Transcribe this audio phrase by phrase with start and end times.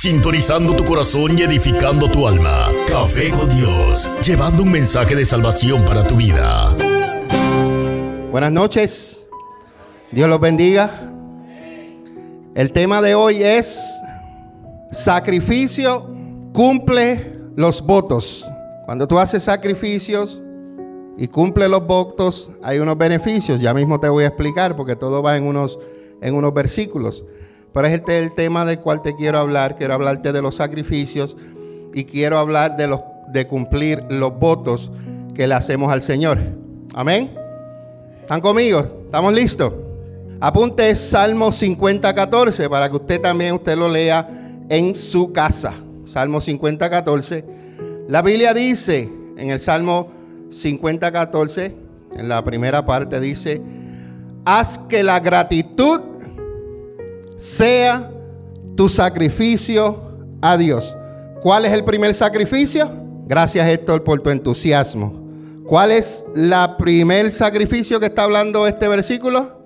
[0.00, 2.68] sintonizando tu corazón y edificando tu alma.
[2.88, 6.74] Café con Dios, llevando un mensaje de salvación para tu vida.
[8.30, 9.26] Buenas noches.
[10.10, 11.12] Dios los bendiga.
[12.54, 14.00] El tema de hoy es
[14.90, 16.08] sacrificio
[16.54, 18.46] cumple los votos.
[18.86, 20.42] Cuando tú haces sacrificios
[21.18, 23.60] y cumple los votos, hay unos beneficios.
[23.60, 25.78] Ya mismo te voy a explicar porque todo va en unos,
[26.22, 27.22] en unos versículos.
[27.72, 29.76] Pero es el tema del cual te quiero hablar.
[29.76, 31.36] Quiero hablarte de los sacrificios
[31.94, 33.00] y quiero hablar de, los,
[33.32, 34.90] de cumplir los votos
[35.34, 36.38] que le hacemos al Señor.
[36.94, 37.30] Amén.
[38.20, 38.80] ¿Están conmigo?
[39.06, 39.72] ¿Estamos listos?
[40.40, 44.26] Apunte Salmo 50, 14 para que usted también usted lo lea
[44.68, 45.74] en su casa.
[46.04, 47.44] Salmo 50, 14.
[48.08, 50.08] La Biblia dice en el Salmo
[50.50, 51.74] 50, 14,
[52.16, 53.60] en la primera parte dice,
[54.44, 56.00] haz que la gratitud
[57.40, 58.10] sea
[58.76, 59.98] tu sacrificio
[60.42, 60.94] a Dios.
[61.40, 62.90] ¿Cuál es el primer sacrificio?
[63.26, 65.18] Gracias Héctor por tu entusiasmo.
[65.66, 69.58] ¿Cuál es la primer sacrificio que está hablando este versículo?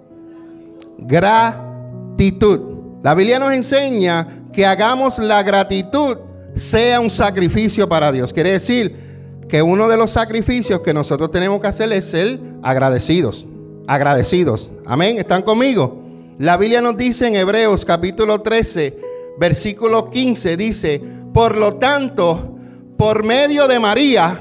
[0.98, 2.61] Gratitud.
[3.03, 6.16] La Biblia nos enseña que hagamos la gratitud
[6.55, 8.33] sea un sacrificio para Dios.
[8.33, 13.47] Quiere decir que uno de los sacrificios que nosotros tenemos que hacer es ser agradecidos.
[13.88, 14.70] Agradecidos.
[14.86, 15.19] Amén.
[15.19, 16.03] ¿Están conmigo?
[16.39, 18.99] La Biblia nos dice en Hebreos capítulo 13,
[19.39, 21.01] versículo 15, dice,
[21.33, 22.57] por lo tanto,
[22.99, 24.41] por medio de María,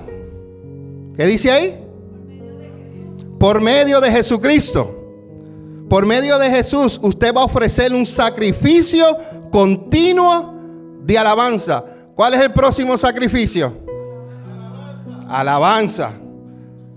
[1.16, 1.80] ¿qué dice ahí?
[3.40, 5.02] Por medio de Jesucristo.
[5.88, 9.06] Por medio de Jesús, usted va a ofrecer un sacrificio
[9.52, 10.56] continuo
[11.04, 11.84] de alabanza.
[12.16, 13.72] ¿Cuál es el próximo sacrificio?
[15.28, 16.12] Alabanza.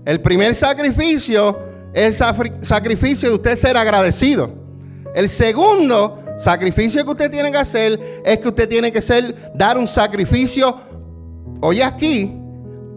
[0.03, 1.55] El primer sacrificio
[1.93, 4.66] es el sacrificio de usted ser agradecido.
[5.15, 9.77] El segundo sacrificio que usted tiene que hacer es que usted tiene que ser, dar
[9.77, 10.75] un sacrificio,
[11.61, 12.31] oye aquí,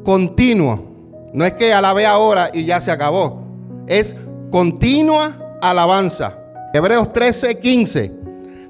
[0.05, 0.91] continuo.
[1.33, 3.45] No es que alabe ahora y ya se acabó.
[3.87, 4.15] Es
[4.51, 6.37] continua alabanza.
[6.73, 8.13] Hebreos 13, 15.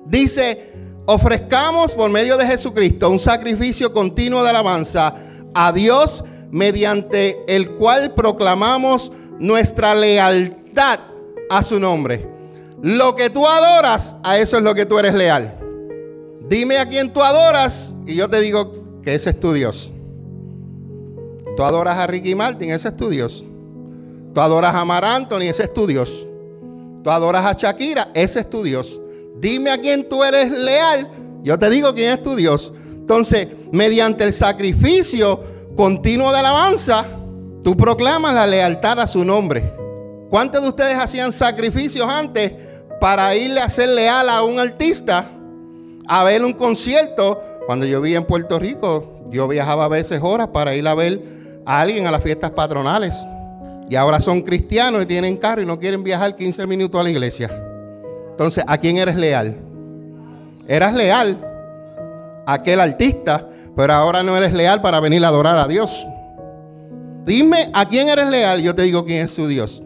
[0.06, 0.72] Dice,
[1.06, 5.14] ofrezcamos por medio de Jesucristo un sacrificio continuo de alabanza
[5.54, 11.00] a Dios mediante el cual proclamamos nuestra lealtad
[11.48, 12.29] a su nombre.
[12.82, 15.56] Lo que tú adoras, a eso es lo que tú eres leal.
[16.48, 19.92] Dime a quién tú adoras y yo te digo que ese es tu Dios.
[21.56, 23.44] Tú adoras a Ricky Martin, ese es tu Dios.
[24.34, 26.26] Tú adoras a Mar Anthony, ese es tu Dios.
[27.04, 29.00] Tú adoras a Shakira, ese es tu Dios.
[29.38, 31.08] Dime a quién tú eres leal,
[31.42, 32.72] yo te digo quién es tu Dios.
[32.92, 35.40] Entonces, mediante el sacrificio
[35.76, 37.04] continuo de alabanza,
[37.62, 39.74] tú proclamas la lealtad a su nombre.
[40.30, 42.52] ¿Cuántos de ustedes hacían sacrificios antes
[43.00, 45.30] para irle a ser leal a un artista,
[46.06, 47.42] a ver un concierto.
[47.66, 51.20] Cuando yo vivía en Puerto Rico, yo viajaba a veces horas para ir a ver
[51.64, 53.14] a alguien a las fiestas patronales.
[53.88, 57.10] Y ahora son cristianos y tienen carro y no quieren viajar 15 minutos a la
[57.10, 57.50] iglesia.
[58.30, 59.56] Entonces, ¿a quién eres leal?
[60.68, 61.38] Eras leal
[62.46, 66.06] a aquel artista, pero ahora no eres leal para venir a adorar a Dios.
[67.24, 69.82] Dime a quién eres leal, yo te digo quién es su Dios.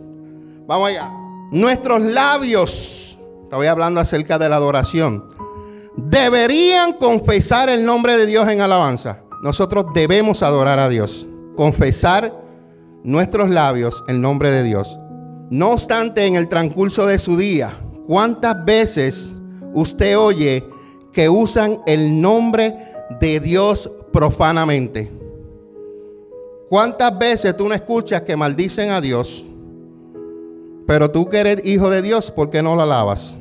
[0.66, 1.23] Vamos allá.
[1.54, 3.04] Nuestros labios
[3.54, 5.28] Estoy hablando acerca de la adoración.
[5.96, 9.20] Deberían confesar el nombre de Dios en alabanza.
[9.44, 11.24] Nosotros debemos adorar a Dios.
[11.54, 12.34] Confesar
[13.04, 14.98] nuestros labios el nombre de Dios.
[15.50, 17.72] No obstante, en el transcurso de su día,
[18.08, 19.30] ¿cuántas veces
[19.72, 20.64] usted oye
[21.12, 22.76] que usan el nombre
[23.20, 25.12] de Dios profanamente?
[26.68, 29.44] ¿Cuántas veces tú no escuchas que maldicen a Dios?
[30.86, 33.36] Pero tú que eres hijo de Dios, ¿por qué no lo alabas?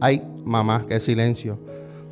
[0.00, 1.58] Ay, mamá, qué silencio.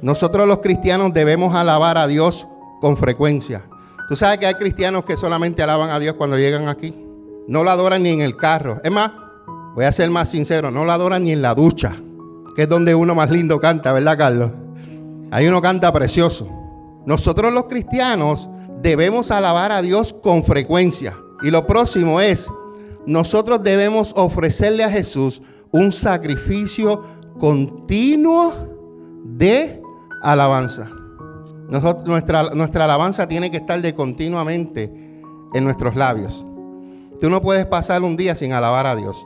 [0.03, 2.47] Nosotros los cristianos debemos alabar a Dios
[2.81, 3.63] con frecuencia.
[4.09, 6.95] Tú sabes que hay cristianos que solamente alaban a Dios cuando llegan aquí.
[7.49, 8.81] No lo adoran ni en el carro.
[8.83, 9.11] Es más,
[9.75, 11.97] voy a ser más sincero, no lo adoran ni en la ducha,
[12.55, 14.51] que es donde uno más lindo canta, ¿verdad, Carlos?
[15.31, 16.49] Ahí uno canta precioso.
[17.07, 18.49] Nosotros los cristianos
[18.83, 21.17] debemos alabar a Dios con frecuencia.
[21.43, 22.51] Y lo próximo es,
[23.07, 25.43] nosotros debemos ofrecerle a Jesús
[25.73, 27.03] un sacrificio
[27.39, 28.53] continuo
[29.25, 29.81] de
[30.23, 30.89] alabanza.
[32.05, 34.93] nuestra, alabanza tiene que estar de continuamente
[35.55, 36.45] en nuestros labios.
[37.21, 39.17] Tú no puedes pasar un día sin alabar a Dios.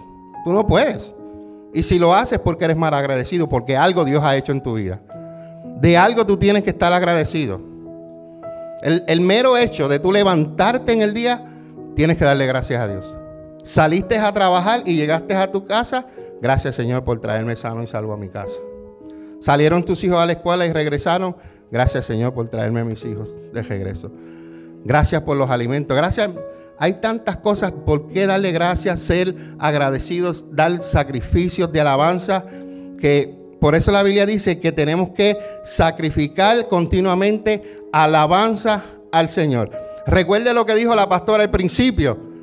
[0.45, 1.13] Tú no puedes.
[1.73, 4.75] Y si lo haces porque eres mal agradecido, porque algo Dios ha hecho en tu
[4.75, 5.01] vida.
[5.81, 7.61] De algo tú tienes que estar agradecido.
[8.83, 11.45] El, el mero hecho de tú levantarte en el día,
[11.97, 13.24] tienes que darle gracias a Dios.
[13.65, 16.07] Saliste a trabajar y llegaste a tu casa
[16.45, 18.59] Gracias Señor por traerme sano y salvo a mi casa.
[19.41, 21.35] Salieron tus hijos a la escuela y regresaron.
[21.71, 24.13] Gracias Señor por traerme a mis hijos de regreso.
[24.85, 25.97] Gracias por los alimentos.
[25.97, 26.31] Gracias.
[26.79, 32.45] Hay tantas cosas por qué darle gracias, ser agradecidos, dar sacrificios de alabanza,
[33.01, 39.71] que por eso la Biblia dice que tenemos que sacrificar continuamente alabanza al Señor.
[40.07, 42.34] Recuerde lo que dijo la pastora al principio.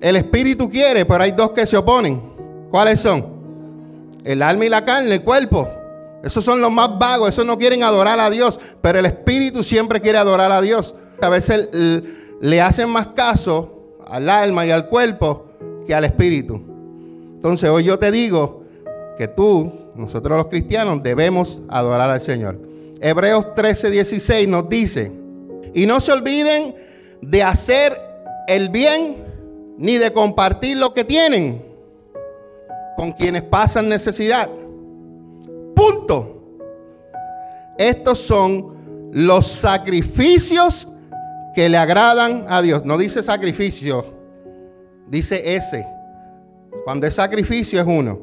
[0.00, 2.22] El espíritu quiere, pero hay dos que se oponen.
[2.70, 3.26] ¿Cuáles son?
[4.24, 5.68] El alma y la carne, el cuerpo.
[6.22, 10.00] Esos son los más vagos, esos no quieren adorar a Dios, pero el espíritu siempre
[10.00, 10.94] quiere adorar a Dios.
[11.20, 15.46] A veces le hacen más caso al alma y al cuerpo
[15.86, 16.60] que al espíritu.
[17.34, 18.64] Entonces hoy yo te digo
[19.16, 22.58] que tú, nosotros los cristianos, debemos adorar al Señor.
[23.00, 25.10] Hebreos 13, 16 nos dice,
[25.74, 26.74] y no se olviden
[27.22, 27.98] de hacer
[28.46, 29.29] el bien
[29.80, 31.64] ni de compartir lo que tienen
[32.98, 34.48] con quienes pasan necesidad.
[35.74, 36.36] Punto.
[37.78, 40.86] Estos son los sacrificios
[41.54, 42.84] que le agradan a Dios.
[42.84, 44.04] No dice sacrificio,
[45.08, 45.86] dice ese.
[46.84, 48.20] Cuando es sacrificio es uno.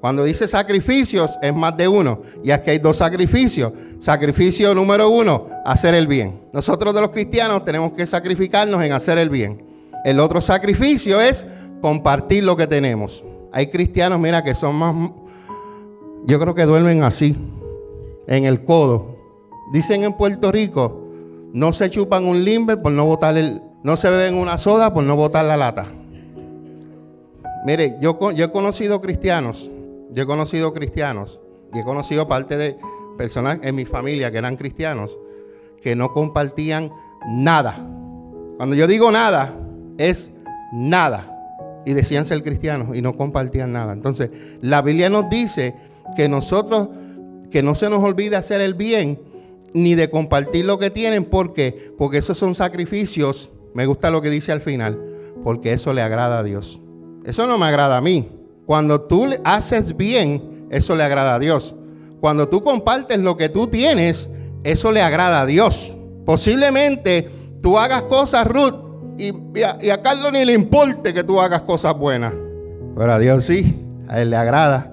[0.00, 2.22] Cuando dice sacrificios es más de uno.
[2.42, 3.72] Y aquí hay dos sacrificios.
[4.00, 6.40] Sacrificio número uno, hacer el bien.
[6.52, 9.65] Nosotros de los cristianos tenemos que sacrificarnos en hacer el bien.
[10.06, 11.44] El otro sacrificio es
[11.82, 13.24] compartir lo que tenemos.
[13.50, 14.94] Hay cristianos, mira, que son más...
[16.26, 17.36] Yo creo que duermen así,
[18.28, 19.16] en el codo.
[19.72, 21.08] Dicen en Puerto Rico,
[21.52, 23.60] no se chupan un limber por no botar el...
[23.82, 25.86] No se beben una soda por no botar la lata.
[27.64, 29.68] Mire, yo, yo he conocido cristianos,
[30.12, 31.40] yo he conocido cristianos,
[31.74, 32.78] y he conocido parte de
[33.18, 35.18] personas en mi familia que eran cristianos,
[35.82, 36.92] que no compartían
[37.28, 37.74] nada.
[38.56, 39.52] Cuando yo digo nada,
[39.98, 40.32] es
[40.72, 41.32] nada.
[41.84, 43.92] Y decían ser cristianos y no compartían nada.
[43.92, 45.74] Entonces, la Biblia nos dice
[46.16, 46.88] que nosotros,
[47.50, 49.20] que no se nos olvide hacer el bien,
[49.72, 51.24] ni de compartir lo que tienen.
[51.24, 51.92] ¿Por qué?
[51.96, 53.50] Porque esos son sacrificios.
[53.74, 54.98] Me gusta lo que dice al final.
[55.44, 56.80] Porque eso le agrada a Dios.
[57.24, 58.28] Eso no me agrada a mí.
[58.64, 61.74] Cuando tú haces bien, eso le agrada a Dios.
[62.20, 64.30] Cuando tú compartes lo que tú tienes,
[64.64, 65.94] eso le agrada a Dios.
[66.24, 67.28] Posiblemente
[67.62, 68.74] tú hagas cosas, Ruth,
[69.18, 72.32] y, a, Carlos ni le importe que tú hagas cosas buenas.
[72.96, 74.92] Pero a Dios sí, a él le agrada.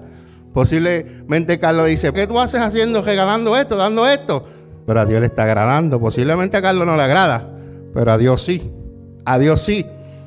[0.52, 4.44] Posiblemente Carlos dice, ¿qué tú haces haciendo, regalando esto, dando esto?
[4.86, 6.00] Pero a Dios le está agradando.
[6.00, 7.48] Posiblemente a Carlos no le agrada,
[7.92, 8.70] pero a Dios sí.
[9.24, 9.84] A Dios sí.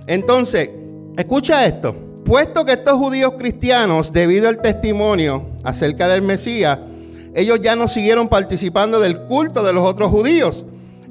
[0.08, 0.70] Entonces,
[1.18, 1.96] escucha esto.
[2.26, 6.80] Puesto que estos judíos cristianos, debido al testimonio acerca del Mesías,
[7.34, 10.66] ellos ya no siguieron participando del culto de los otros judíos.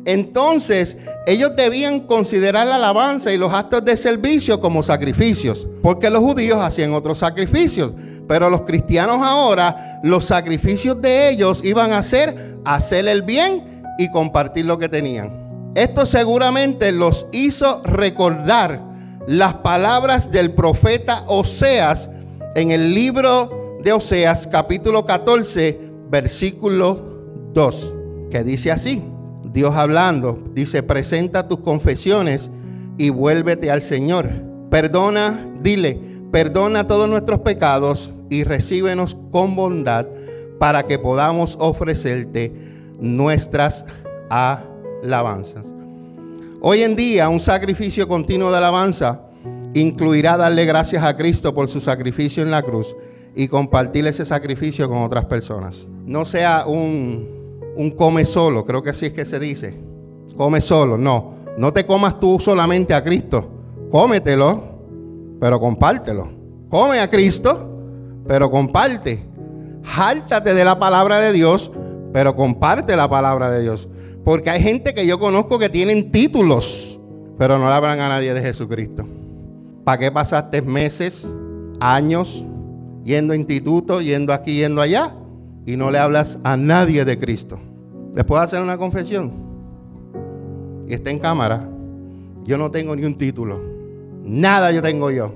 [0.06, 6.20] Entonces, ellos debían considerar la alabanza y los actos de servicio como sacrificios, porque los
[6.20, 7.92] judíos hacían otros sacrificios.
[8.28, 14.08] Pero los cristianos ahora, los sacrificios de ellos iban a ser hacer el bien y
[14.10, 15.72] compartir lo que tenían.
[15.74, 18.80] Esto seguramente los hizo recordar
[19.26, 22.08] las palabras del profeta Oseas
[22.54, 27.94] en el libro de Oseas capítulo 14 versículo 2,
[28.30, 29.02] que dice así,
[29.56, 32.50] Dios hablando, dice, presenta tus confesiones
[32.98, 34.28] y vuélvete al Señor.
[34.68, 35.98] Perdona, dile,
[36.30, 40.04] perdona todos nuestros pecados y recíbenos con bondad
[40.58, 42.52] para que podamos ofrecerte
[43.00, 43.86] nuestras
[44.28, 45.64] alabanzas.
[46.60, 49.22] Hoy en día un sacrificio continuo de alabanza
[49.72, 52.94] incluirá darle gracias a Cristo por su sacrificio en la cruz
[53.34, 55.86] y compartir ese sacrificio con otras personas.
[56.04, 57.35] No sea un,
[57.76, 59.74] un come solo, creo que así es que se dice.
[60.36, 61.34] Come solo, no.
[61.56, 63.48] No te comas tú solamente a Cristo.
[63.90, 64.62] Cómetelo,
[65.40, 66.28] pero compártelo.
[66.68, 69.24] Come a Cristo, pero comparte.
[69.82, 71.70] Jáltate de la palabra de Dios,
[72.12, 73.88] pero comparte la palabra de Dios.
[74.24, 76.98] Porque hay gente que yo conozco que tienen títulos,
[77.38, 79.06] pero no le hablan a nadie de Jesucristo.
[79.84, 81.28] ¿Para qué pasaste meses,
[81.78, 82.44] años,
[83.04, 85.14] yendo a instituto, yendo aquí, yendo allá,
[85.64, 87.60] y no le hablas a nadie de Cristo?
[88.16, 89.30] ¿Les puedo hacer una confesión?
[90.88, 91.68] Y está en cámara.
[92.44, 93.60] Yo no tengo ni un título.
[94.24, 95.34] Nada yo tengo yo.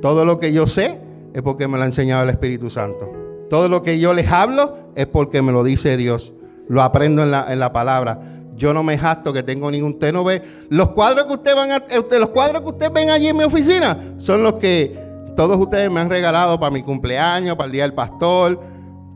[0.00, 1.00] Todo lo que yo sé
[1.34, 3.10] es porque me lo ha enseñado el Espíritu Santo.
[3.50, 6.32] Todo lo que yo les hablo es porque me lo dice Dios.
[6.68, 8.20] Lo aprendo en la, palabra.
[8.54, 9.94] Yo no me jacto que tengo ningún.
[9.94, 10.42] Usted ve.
[10.68, 13.42] Los cuadros que usted van a, eh, los cuadros que usted ven allí en mi
[13.42, 14.96] oficina son los que
[15.34, 18.60] todos ustedes me han regalado para mi cumpleaños, para el día del pastor,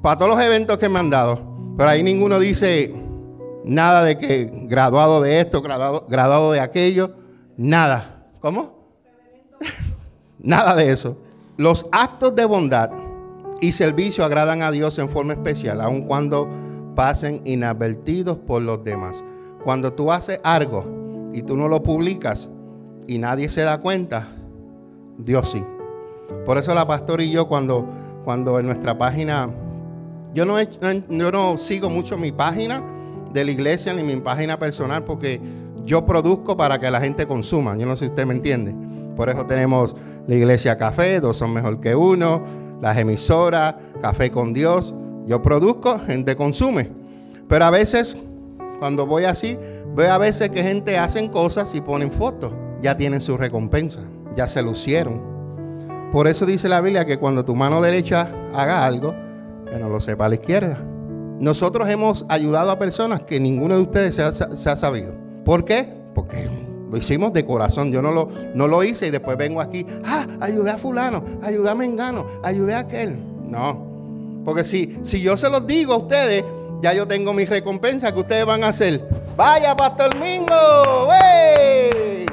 [0.03, 1.50] para todos los eventos que me han dado.
[1.81, 2.93] Pero ahí ninguno dice
[3.65, 7.15] nada de que graduado de esto, graduado, graduado de aquello.
[7.57, 8.27] Nada.
[8.41, 8.75] ¿Cómo?
[10.39, 11.17] nada de eso.
[11.57, 12.91] Los actos de bondad
[13.63, 16.51] y servicio agradan a Dios en forma especial, aun cuando
[16.95, 19.25] pasen inadvertidos por los demás.
[19.65, 22.51] Cuando tú haces algo y tú no lo publicas
[23.07, 24.29] y nadie se da cuenta,
[25.17, 25.65] Dios sí.
[26.45, 27.89] Por eso la pastora y yo cuando,
[28.23, 29.49] cuando en nuestra página,
[30.35, 32.83] yo no, yo no sigo mucho mi página
[33.33, 35.41] de la iglesia ni mi página personal porque
[35.85, 37.77] yo produzco para que la gente consuma.
[37.77, 38.75] Yo no sé si usted me entiende.
[39.17, 39.97] Por eso tenemos
[40.27, 42.43] la iglesia café, dos son mejor que uno,
[42.81, 44.95] las emisoras, café con Dios.
[45.27, 46.91] Yo produzco, gente consume.
[47.49, 48.17] Pero a veces,
[48.79, 49.59] cuando voy así,
[49.95, 52.53] veo a veces que gente hacen cosas y ponen fotos.
[52.83, 54.01] Ya tienen su recompensa,
[54.37, 55.21] ya se lucieron.
[56.13, 59.15] Por eso dice la Biblia que cuando tu mano derecha haga algo,
[59.71, 60.79] que no lo sepa a la izquierda.
[61.39, 64.23] Nosotros hemos ayudado a personas que ninguno de ustedes se
[64.71, 65.15] ha, sabido.
[65.45, 65.89] ¿Por qué?
[66.15, 66.49] Porque
[66.91, 67.91] lo hicimos de corazón.
[67.91, 69.87] Yo no lo, no lo hice y después vengo aquí.
[70.05, 73.19] Ah, ayudé a fulano, ayudé a Mengano, ayudé a aquel.
[73.43, 74.43] No.
[74.45, 76.45] Porque si, si yo se los digo a ustedes,
[76.83, 79.09] ya yo tengo mi recompensa que ustedes van a hacer.
[79.37, 81.09] Vaya, Pastor Mingo.
[81.09, 82.27] ¡Wey!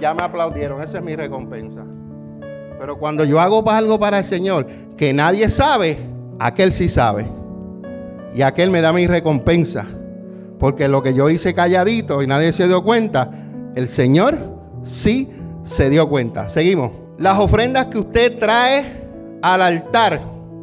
[0.00, 0.82] Ya me aplaudieron.
[0.82, 1.84] Esa es mi recompensa.
[2.78, 4.66] Pero cuando yo hago algo para el Señor
[4.96, 5.98] que nadie sabe,
[6.38, 7.26] aquel sí sabe.
[8.34, 9.86] Y aquel me da mi recompensa.
[10.58, 13.30] Porque lo que yo hice calladito y nadie se dio cuenta,
[13.74, 14.38] el Señor
[14.82, 15.30] sí
[15.62, 16.48] se dio cuenta.
[16.48, 16.92] Seguimos.
[17.18, 18.84] Las ofrendas que usted trae
[19.42, 20.20] al altar,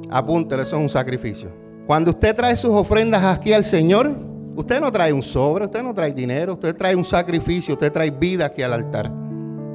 [0.09, 1.49] apúntelo, eso es un sacrificio.
[1.85, 4.15] Cuando usted trae sus ofrendas aquí al Señor,
[4.55, 8.09] usted no trae un sobre, usted no trae dinero, usted trae un sacrificio, usted trae
[8.09, 9.11] vida aquí al altar.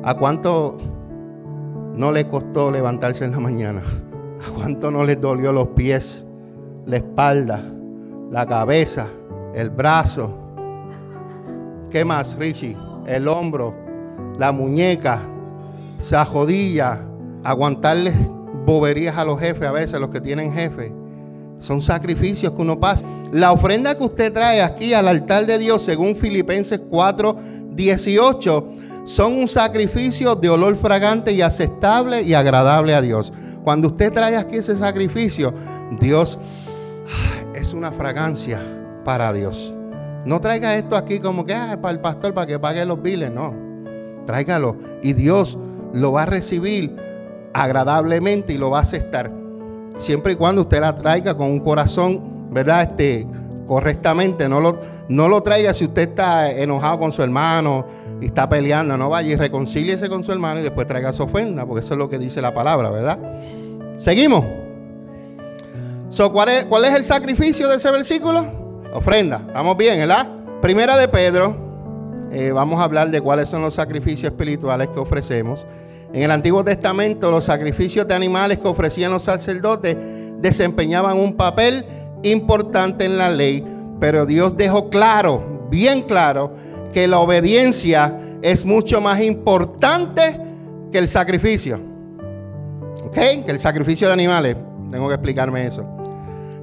[0.03, 0.79] ¿A cuánto
[1.95, 3.83] no le costó levantarse en la mañana?
[4.47, 6.25] ¿A cuánto no le dolió los pies,
[6.87, 7.63] la espalda,
[8.31, 9.09] la cabeza,
[9.55, 10.35] el brazo?
[11.91, 12.77] ¿Qué más, Richie?
[13.07, 13.75] el hombro,
[14.39, 15.23] la muñeca,
[15.99, 17.01] esa jodilla,
[17.45, 18.15] aguantarles
[18.65, 20.93] boberías a los jefes, a veces los que tienen jefes.
[21.59, 23.05] Son sacrificios que uno pasa.
[23.33, 27.37] La ofrenda que usted trae aquí al altar de Dios, según Filipenses 4,
[27.73, 28.67] 18,
[29.05, 33.33] son un sacrificio de olor fragante y aceptable y agradable a Dios.
[33.65, 35.53] Cuando usted trae aquí ese sacrificio,
[36.01, 36.39] Dios
[37.55, 38.61] es una fragancia
[39.05, 39.75] para Dios.
[40.25, 43.31] No traiga esto aquí como que ah, para el pastor para que pague los biles.
[43.31, 43.55] No.
[44.27, 44.77] Tráigalo.
[45.03, 45.59] Y Dios
[45.93, 46.95] lo va a recibir
[47.53, 49.33] agradablemente y lo va a aceptar.
[49.99, 52.83] Siempre y cuando usted la traiga con un corazón, ¿verdad?
[52.83, 53.27] Este,
[53.67, 54.49] correctamente.
[54.49, 57.87] No lo, no lo traiga si usted está enojado con su hermano
[58.21, 58.97] y está peleando.
[58.97, 61.99] No vaya y reconcíliese con su hermano y después traiga su ofrenda, porque eso es
[61.99, 63.19] lo que dice la palabra, ¿verdad?
[63.97, 64.45] Seguimos.
[66.33, 68.45] ¿cuál, es, ¿Cuál es el sacrificio de ese versículo?
[68.93, 69.39] Ofrenda.
[69.55, 70.29] Vamos bien, ¿verdad?
[70.61, 71.57] Primera de Pedro.
[72.33, 75.67] Eh, vamos a hablar de cuáles son los sacrificios espirituales que ofrecemos.
[76.13, 79.97] En el Antiguo Testamento, los sacrificios de animales que ofrecían los sacerdotes
[80.39, 81.85] desempeñaban un papel
[82.23, 83.65] importante en la ley,
[84.01, 86.53] pero Dios dejó claro, bien claro,
[86.93, 90.41] que la obediencia es mucho más importante
[90.91, 91.79] que el sacrificio.
[93.05, 93.45] ¿Ok?
[93.45, 94.57] Que el sacrificio de animales.
[94.91, 95.85] Tengo que explicarme eso.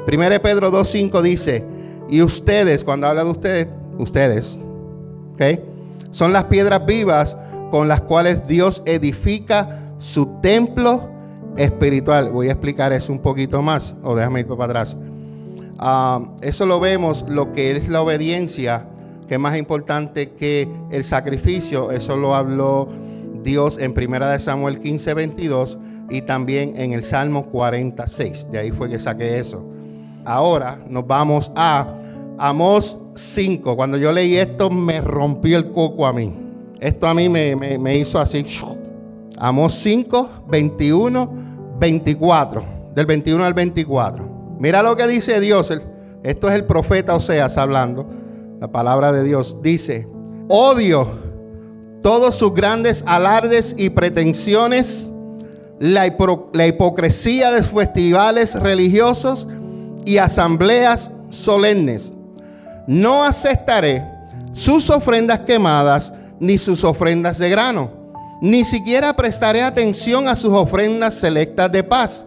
[0.05, 1.65] Primera de Pedro 2.5 dice,
[2.09, 3.67] y ustedes, cuando habla de ustedes,
[3.97, 4.57] ustedes,
[5.33, 5.59] ¿ok?
[6.11, 7.37] Son las piedras vivas
[7.71, 11.09] con las cuales Dios edifica su templo
[11.57, 12.31] espiritual.
[12.31, 14.97] Voy a explicar eso un poquito más, o déjame ir para atrás.
[15.77, 18.87] Ah, eso lo vemos, lo que es la obediencia,
[19.27, 21.91] que es más importante que el sacrificio.
[21.91, 22.89] Eso lo habló
[23.43, 25.77] Dios en 1 Samuel 15, 22
[26.09, 28.47] y también en el Salmo 46.
[28.51, 29.65] De ahí fue que saqué eso.
[30.25, 31.97] Ahora nos vamos a
[32.39, 33.75] Amos 5.
[33.75, 36.33] Cuando yo leí esto me rompió el coco a mí.
[36.79, 38.45] Esto a mí me, hizo así.
[39.37, 42.63] Amos 5, 21, 24.
[42.93, 44.57] Del 21 al 24.
[44.59, 45.71] Mira lo que dice Dios.
[46.23, 48.07] Esto es el profeta Oseas hablando.
[48.59, 50.07] La palabra de Dios dice,
[50.47, 51.07] odio
[52.01, 55.11] todos sus grandes alardes y pretensiones,
[55.79, 59.47] la, hipocresía de festivales religiosos
[60.05, 62.13] y asambleas solemnes.
[62.87, 64.03] No aceptaré
[64.53, 67.91] sus ofrendas quemadas ni sus ofrendas de grano.
[68.41, 72.25] Ni siquiera prestaré atención a sus ofrendas selectas de paz.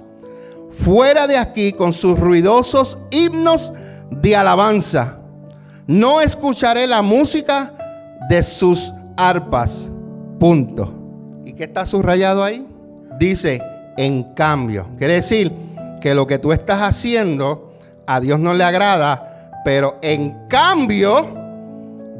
[0.70, 3.72] Fuera de aquí con sus ruidosos himnos
[4.10, 5.19] de alabanza.
[5.90, 7.72] No escucharé la música
[8.28, 9.90] de sus arpas.
[10.38, 11.42] Punto.
[11.44, 12.64] ¿Y qué está subrayado ahí?
[13.18, 13.60] Dice,
[13.96, 14.86] en cambio.
[14.96, 15.50] Quiere decir
[16.00, 17.74] que lo que tú estás haciendo
[18.06, 21.26] a Dios no le agrada, pero en cambio,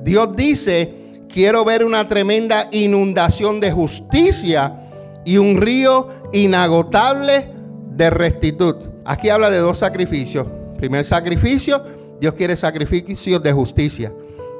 [0.02, 4.80] Dios dice, quiero ver una tremenda inundación de justicia
[5.24, 7.52] y un río inagotable
[7.92, 8.74] de rectitud.
[9.04, 10.44] Aquí habla de dos sacrificios.
[10.76, 14.12] Primer sacrificio, Dios quiere sacrificios de justicia.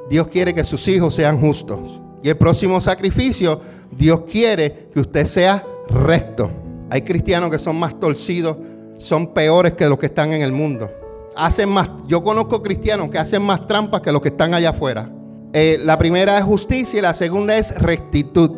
[0.09, 2.01] Dios quiere que sus hijos sean justos.
[2.23, 6.51] Y el próximo sacrificio, Dios quiere que usted sea recto.
[6.89, 8.57] Hay cristianos que son más torcidos,
[8.95, 10.89] son peores que los que están en el mundo.
[11.35, 15.09] Hacen más, yo conozco cristianos que hacen más trampas que los que están allá afuera.
[15.53, 18.51] Eh, la primera es justicia y la segunda es rectitud.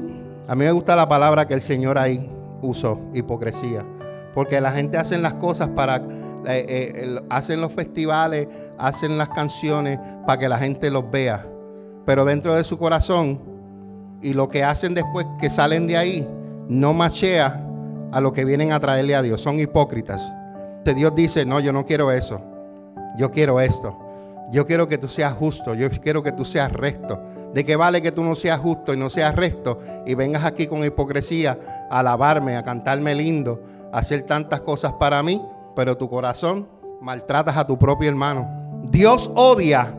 [0.48, 2.30] A mí me gusta la palabra que el Señor ahí
[2.62, 3.86] usó, hipocresía.
[4.34, 8.48] Porque la gente hace las cosas para, eh, eh, hacen los festivales,
[8.78, 11.46] hacen las canciones para que la gente los vea.
[12.06, 13.40] Pero dentro de su corazón
[14.22, 16.28] y lo que hacen después que salen de ahí,
[16.68, 17.63] no machea
[18.12, 19.42] a lo que vienen a traerle a Dios.
[19.42, 20.32] Son hipócritas.
[20.96, 22.42] Dios dice, no, yo no quiero eso.
[23.18, 23.98] Yo quiero esto.
[24.52, 25.74] Yo quiero que tú seas justo.
[25.74, 27.22] Yo quiero que tú seas recto.
[27.54, 30.68] ¿De qué vale que tú no seas justo y no seas recto y vengas aquí
[30.68, 35.42] con hipocresía a alabarme, a cantarme lindo, a hacer tantas cosas para mí,
[35.76, 36.68] pero tu corazón
[37.00, 38.82] maltratas a tu propio hermano?
[38.90, 39.94] Dios odia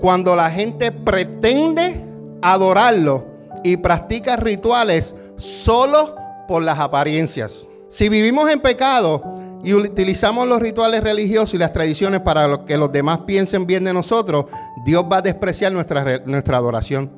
[0.00, 2.04] cuando la gente pretende
[2.42, 3.26] adorarlo
[3.64, 6.14] y practica rituales solo
[6.46, 7.66] por las apariencias.
[7.88, 9.22] Si vivimos en pecado,
[9.68, 13.92] y utilizamos los rituales religiosos y las tradiciones para que los demás piensen bien de
[13.92, 14.46] nosotros,
[14.82, 17.12] Dios va a despreciar nuestra, nuestra adoración.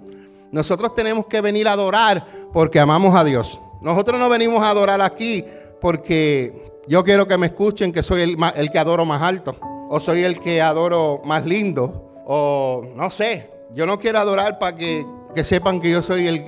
[0.50, 3.60] Nosotros tenemos que venir a adorar porque amamos a Dios.
[3.80, 5.44] Nosotros no venimos a adorar aquí
[5.80, 9.54] porque yo quiero que me escuchen que soy el, el que adoro más alto,
[9.88, 13.48] o soy el que adoro más lindo, o no sé.
[13.74, 15.06] Yo no quiero adorar para que,
[15.44, 16.44] sepan que yo soy el,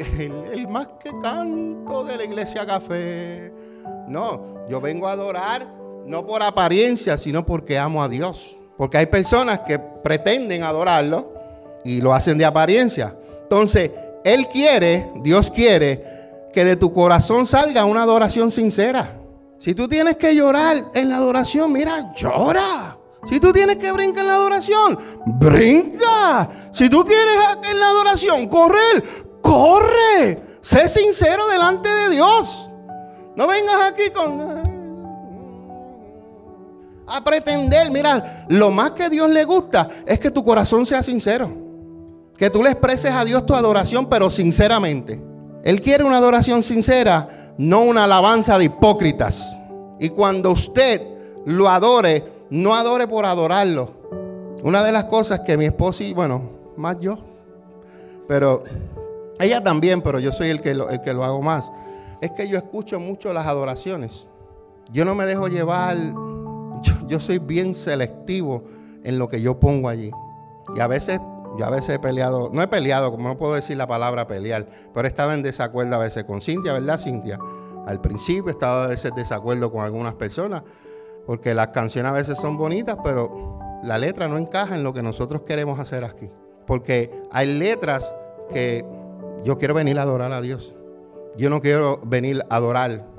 [0.53, 3.53] el más que canto de la iglesia café.
[4.09, 8.57] No, yo vengo a adorar no por apariencia, sino porque amo a Dios.
[8.77, 11.33] Porque hay personas que pretenden adorarlo
[11.85, 13.17] y lo hacen de apariencia.
[13.43, 13.91] Entonces,
[14.25, 16.05] Él quiere, Dios quiere,
[16.53, 19.19] que de tu corazón salga una adoración sincera.
[19.59, 22.99] Si tú tienes que llorar en la adoración, mira, llora.
[23.29, 26.49] Si tú tienes que brincar en la adoración, brinca.
[26.73, 27.37] Si tú quieres
[27.71, 29.05] en la adoración correr,
[29.41, 30.43] corre.
[30.61, 32.69] Sé sincero delante de Dios.
[33.37, 34.62] No vengas aquí con
[37.07, 37.91] a pretender.
[37.91, 41.51] Mira, lo más que Dios le gusta es que tu corazón sea sincero.
[42.37, 45.23] Que tú le expreses a Dios tu adoración, pero sinceramente.
[45.65, 49.57] Él quiere una adoración sincera, no una alabanza de hipócritas.
[50.01, 51.01] Y cuando usted
[51.47, 53.91] lo adore, no adore por adorarlo.
[54.63, 57.19] Una de las cosas que mi esposa y, bueno, más yo,
[58.27, 58.63] pero
[59.39, 61.71] ella también, pero yo soy el que el que lo hago más,
[62.21, 64.27] es que yo escucho mucho las adoraciones.
[64.93, 65.97] Yo no me dejo llevar
[67.13, 68.65] yo, soy bien selectivo
[69.05, 70.11] en lo que yo pongo allí.
[70.75, 71.21] Y a veces,
[71.59, 74.67] yo a veces he peleado, no he peleado, como no puedo decir la palabra pelear,
[74.93, 77.39] pero he estado en desacuerdo a veces con Cintia, ¿verdad, Cintia?
[77.87, 80.63] Al principio he estado a veces en desacuerdo con algunas personas,
[81.27, 85.03] porque las canciones a veces son bonitas, pero la letra no encaja en lo que
[85.03, 86.31] nosotros queremos hacer aquí.
[86.67, 88.15] Porque hay letras
[88.53, 88.85] que
[89.45, 90.75] yo quiero venir a adorar a Dios.
[91.37, 93.12] Yo no quiero venir a adorar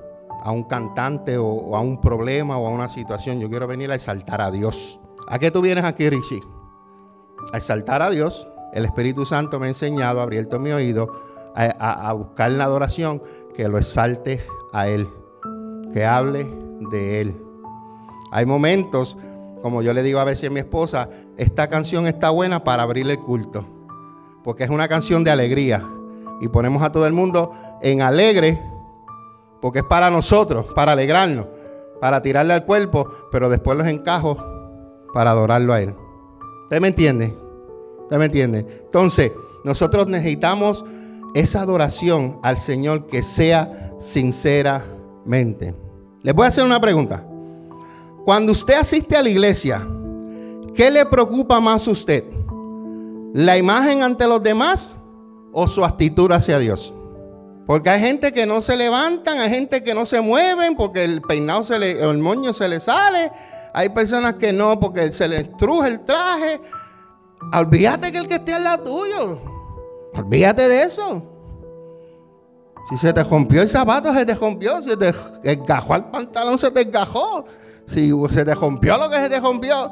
[0.44, 3.40] a un cantante o, a un problema o a una situación.
[3.40, 5.00] Yo quiero venir a exaltar a Dios.
[5.30, 6.42] ¿A qué tú vienes aquí, Richie?
[7.54, 8.50] A exaltar a Dios.
[8.74, 11.14] El Espíritu Santo me ha enseñado, ha abierto mi oído
[11.56, 13.22] a, a buscar la adoración
[13.56, 14.42] que lo exalte
[14.74, 15.08] a Él,
[15.94, 16.46] que hable
[16.92, 17.42] de Él.
[18.32, 19.16] Hay momentos,
[19.62, 23.10] como yo le digo a veces a mi esposa, esta canción está buena para abrir
[23.10, 23.64] el culto,
[24.44, 25.88] porque es una canción de alegría
[26.42, 28.60] y ponemos a todo el mundo en alegre
[29.64, 31.46] porque es para nosotros, para alegrarnos,
[32.02, 34.38] para tirarle al cuerpo, pero después los encajos
[35.14, 35.96] para adorarlo a Él.
[36.64, 37.34] ¿Usted me entiende?
[38.02, 38.84] ¿Usted me entiende?
[38.84, 39.32] Entonces,
[39.64, 40.84] nosotros necesitamos
[41.34, 45.74] esa adoración al Señor que sea sinceramente.
[46.24, 47.26] Les voy a hacer una pregunta.
[48.26, 49.88] Cuando usted asiste a la iglesia,
[50.76, 52.26] ¿qué le preocupa más a usted?
[53.34, 54.94] ¿La imagen ante los demás
[55.54, 56.94] o su actitud hacia Dios?
[57.66, 61.22] Porque hay gente que no se levantan, hay gente que no se mueven porque el
[61.22, 63.32] peinado se le, el moño se le sale.
[63.74, 66.60] Hay personas que no porque se les estruje el traje.
[67.54, 69.42] Olvídate que el que esté al lado tuyo.
[70.14, 71.24] Olvídate de eso.
[72.90, 74.82] Si se te rompió el zapato, se te rompió.
[74.82, 77.46] Si se te engajó el pantalón, se te engajó.
[77.88, 79.92] Si se te rompió lo que se te rompió.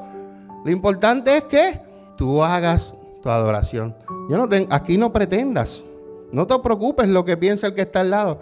[0.63, 1.81] Lo importante es que
[2.17, 3.95] tú hagas tu adoración.
[4.29, 5.83] Yo no aquí no pretendas.
[6.31, 8.41] No te preocupes lo que piensa el que está al lado.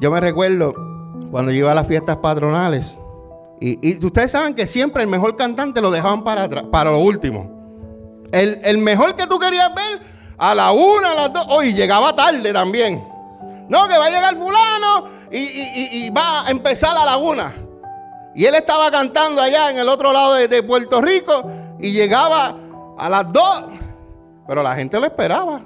[0.00, 0.74] Yo me recuerdo
[1.30, 2.94] cuando yo iba a las fiestas patronales.
[3.60, 7.54] Y, ustedes saben que siempre el mejor cantante lo dejaban para, para lo último.
[8.32, 10.00] El, mejor que tú querías ver
[10.36, 11.46] a la una, a las dos.
[11.50, 13.02] Hoy llegaba tarde también.
[13.68, 17.52] No, que va a llegar fulano y, va a empezar a la una.
[18.34, 21.44] Y él estaba cantando allá en el otro lado de, de Puerto Rico
[21.78, 22.56] y llegaba
[22.98, 23.62] a las 2,
[24.46, 25.60] pero la gente lo esperaba.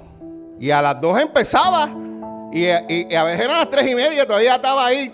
[0.59, 1.89] Y a las 2 empezaba.
[2.51, 5.11] Y, a veces eran las 3 y media, todavía estaba ahí.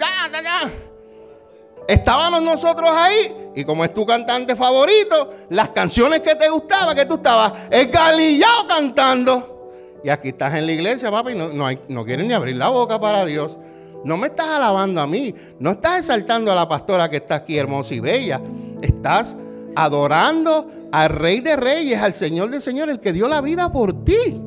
[1.87, 3.51] Estábamos nosotros ahí.
[3.55, 8.67] Y como es tu cantante favorito, las canciones que te gustaban, que tú estabas esgalillado
[8.67, 9.71] cantando.
[10.03, 12.69] Y aquí estás en la iglesia, papi, y no, no, no quieren ni abrir la
[12.69, 13.57] boca para Dios.
[14.03, 17.57] No me estás alabando a mí, no estás exaltando a la pastora que está aquí
[17.57, 18.39] hermosa y bella.
[18.81, 19.35] Estás
[19.75, 24.05] adorando al Rey de Reyes, al Señor de Señores, el que dio la vida por
[24.05, 24.41] ti,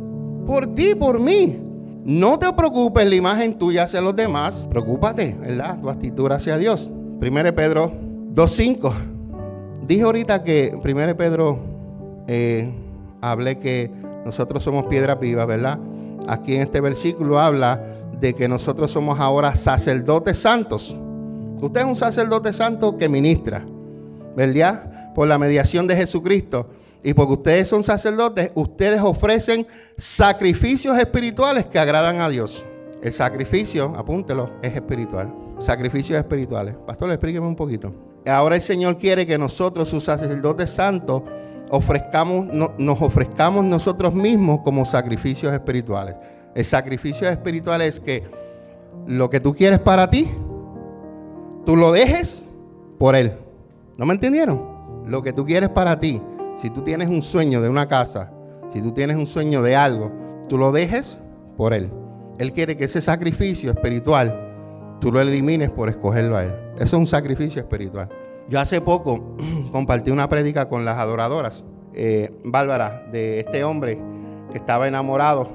[0.48, 1.58] por ti, por mí.
[2.06, 5.78] No te preocupes la imagen tuya hacia los demás, preocúpate, ¿verdad?
[5.78, 6.90] Tu actitud hacia Dios.
[7.20, 7.92] 1 Pedro
[8.32, 8.92] 2.5.
[9.86, 11.58] Dije ahorita que 1 Pedro
[12.26, 12.72] eh,
[13.20, 13.90] hablé que
[14.24, 15.78] nosotros somos piedras vivas, ¿verdad?
[16.26, 17.82] Aquí en este versículo habla
[18.18, 20.96] de que nosotros somos ahora sacerdotes santos.
[21.60, 23.66] Usted es un sacerdote santo que ministra,
[24.34, 25.12] ¿verdad?
[25.14, 26.70] Por la mediación de Jesucristo.
[27.02, 32.64] Y porque ustedes son sacerdotes, ustedes ofrecen sacrificios espirituales que agradan a Dios.
[33.02, 35.32] El sacrificio, apúntelo, es espiritual.
[35.60, 36.74] Sacrificios espirituales.
[36.86, 37.92] Pastor, explíqueme un poquito.
[38.26, 41.22] Ahora el Señor quiere que nosotros, sus sacerdotes santos,
[41.70, 42.46] ofrezcamos,
[42.78, 46.16] nos ofrezcamos nosotros mismos como sacrificios espirituales.
[46.54, 48.24] El sacrificio espiritual es que
[49.06, 50.28] lo que tú quieres para ti,
[51.64, 52.44] tú lo dejes
[52.98, 53.32] por Él.
[53.96, 54.60] ¿No me entendieron?
[55.06, 56.20] Lo que tú quieres para ti,
[56.60, 58.32] si tú tienes un sueño de una casa,
[58.72, 60.10] si tú tienes un sueño de algo,
[60.48, 61.18] tú lo dejes
[61.56, 61.90] por Él.
[62.38, 66.54] Él quiere que ese sacrificio espiritual tú lo elimines por escogerlo a Él.
[66.76, 68.08] Eso es un sacrificio espiritual.
[68.48, 69.36] Yo hace poco
[69.72, 74.00] compartí una prédica con las adoradoras, eh, Bárbara, de este hombre
[74.50, 75.48] que estaba enamorado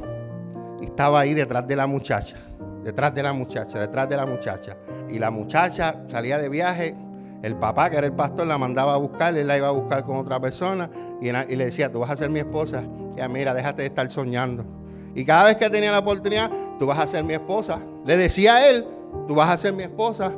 [0.81, 2.37] y estaba ahí detrás de la muchacha,
[2.83, 4.77] detrás de la muchacha, detrás de la muchacha.
[5.09, 6.95] Y la muchacha salía de viaje,
[7.43, 10.03] el papá, que era el pastor, la mandaba a buscar, él la iba a buscar
[10.03, 10.89] con otra persona
[11.21, 12.83] y, le decía, tú vas a ser mi esposa.
[13.15, 14.65] Y mira, déjate de estar soñando.
[15.13, 17.79] Y cada vez que tenía la oportunidad, tú vas a ser mi esposa.
[18.05, 18.85] Le decía a él,
[19.27, 20.33] tú vas a ser mi esposa.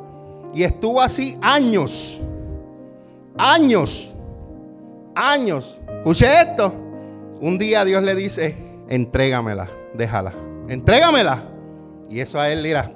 [0.52, 2.20] Y estuvo así años
[3.38, 4.14] años,
[5.14, 5.78] años.
[5.98, 6.72] Escuche esto.
[7.40, 8.56] Un día Dios le dice,
[8.88, 10.34] entrégamela, déjala,
[10.68, 11.44] entrégamela.
[12.08, 12.90] Y eso a él le dirá,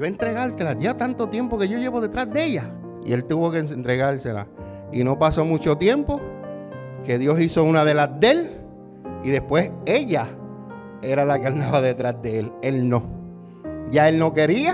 [0.00, 2.72] yo entregártela, ya tanto tiempo que yo llevo detrás de ella.
[3.04, 4.46] Y él tuvo que entregársela.
[4.92, 6.22] Y no pasó mucho tiempo
[7.04, 8.50] que Dios hizo una de las de él
[9.22, 10.26] y después ella
[11.02, 12.52] era la que andaba detrás de él.
[12.62, 13.02] Él no.
[13.90, 14.72] Ya él no quería,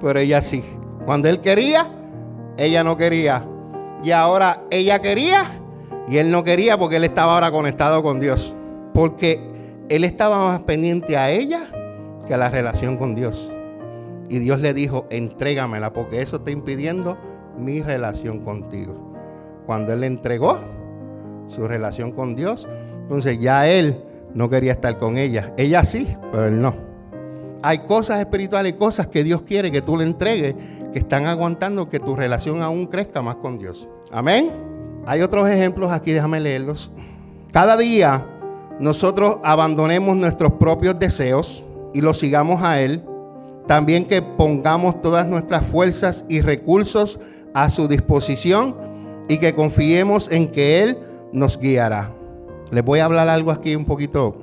[0.00, 0.64] pero ella sí.
[1.04, 1.86] Cuando él quería,
[2.56, 3.46] ella no quería.
[4.02, 5.60] Y ahora ella quería
[6.08, 8.54] y él no quería porque él estaba ahora conectado con Dios.
[8.94, 9.44] Porque
[9.90, 11.66] él estaba más pendiente a ella
[12.26, 13.54] que a la relación con Dios.
[14.28, 17.18] Y Dios le dijo, entrégamela porque eso está impidiendo
[17.58, 19.12] mi relación contigo.
[19.66, 20.58] Cuando él le entregó
[21.48, 22.68] su relación con Dios,
[23.02, 24.02] entonces ya él
[24.34, 25.52] no quería estar con ella.
[25.56, 26.74] Ella sí, pero él no.
[27.62, 30.54] Hay cosas espirituales, cosas que Dios quiere que tú le entregues
[30.92, 33.88] que están aguantando que tu relación aún crezca más con Dios.
[34.12, 34.50] Amén.
[35.06, 36.90] Hay otros ejemplos aquí, déjame leerlos.
[37.52, 38.26] Cada día
[38.80, 43.02] nosotros abandonemos nuestros propios deseos y los sigamos a Él.
[43.66, 47.18] También que pongamos todas nuestras fuerzas y recursos
[47.54, 48.76] a su disposición
[49.28, 50.98] y que confiemos en que Él
[51.32, 52.10] nos guiará.
[52.70, 54.34] Les voy a hablar algo aquí un poquito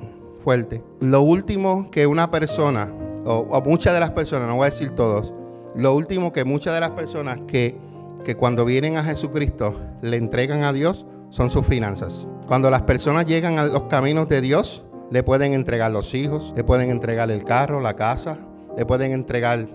[0.43, 0.84] fuerte.
[0.99, 2.91] Lo último que una persona,
[3.25, 5.34] o, muchas de las personas, no voy a decir todos,
[5.75, 7.77] lo último que muchas de las personas que,
[8.25, 12.27] que cuando vienen a Jesucristo le entregan a Dios son sus finanzas.
[12.47, 16.63] Cuando las personas llegan a los caminos de Dios, le pueden entregar los hijos, le
[16.63, 18.39] pueden entregar el carro, la casa,
[18.77, 19.65] le pueden entregar...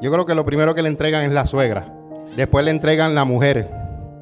[0.00, 1.94] Yo creo que lo primero que le entregan es la suegra.
[2.36, 3.70] Después le entregan la mujer.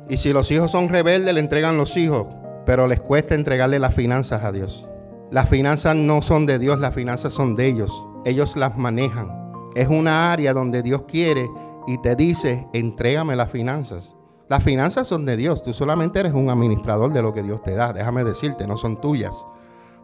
[0.08, 2.26] Y si los hijos son rebeldes, le entregan los hijos.
[2.66, 4.88] Pero les cuesta entregarle las finanzas a Dios.
[5.30, 7.92] Las finanzas no son de Dios, las finanzas son de ellos.
[8.24, 9.38] Ellos las manejan
[9.74, 11.48] es una área donde Dios quiere
[11.86, 14.14] y te dice, entrégame las finanzas.
[14.48, 17.74] Las finanzas son de Dios, tú solamente eres un administrador de lo que Dios te
[17.74, 19.34] da, déjame decirte, no son tuyas.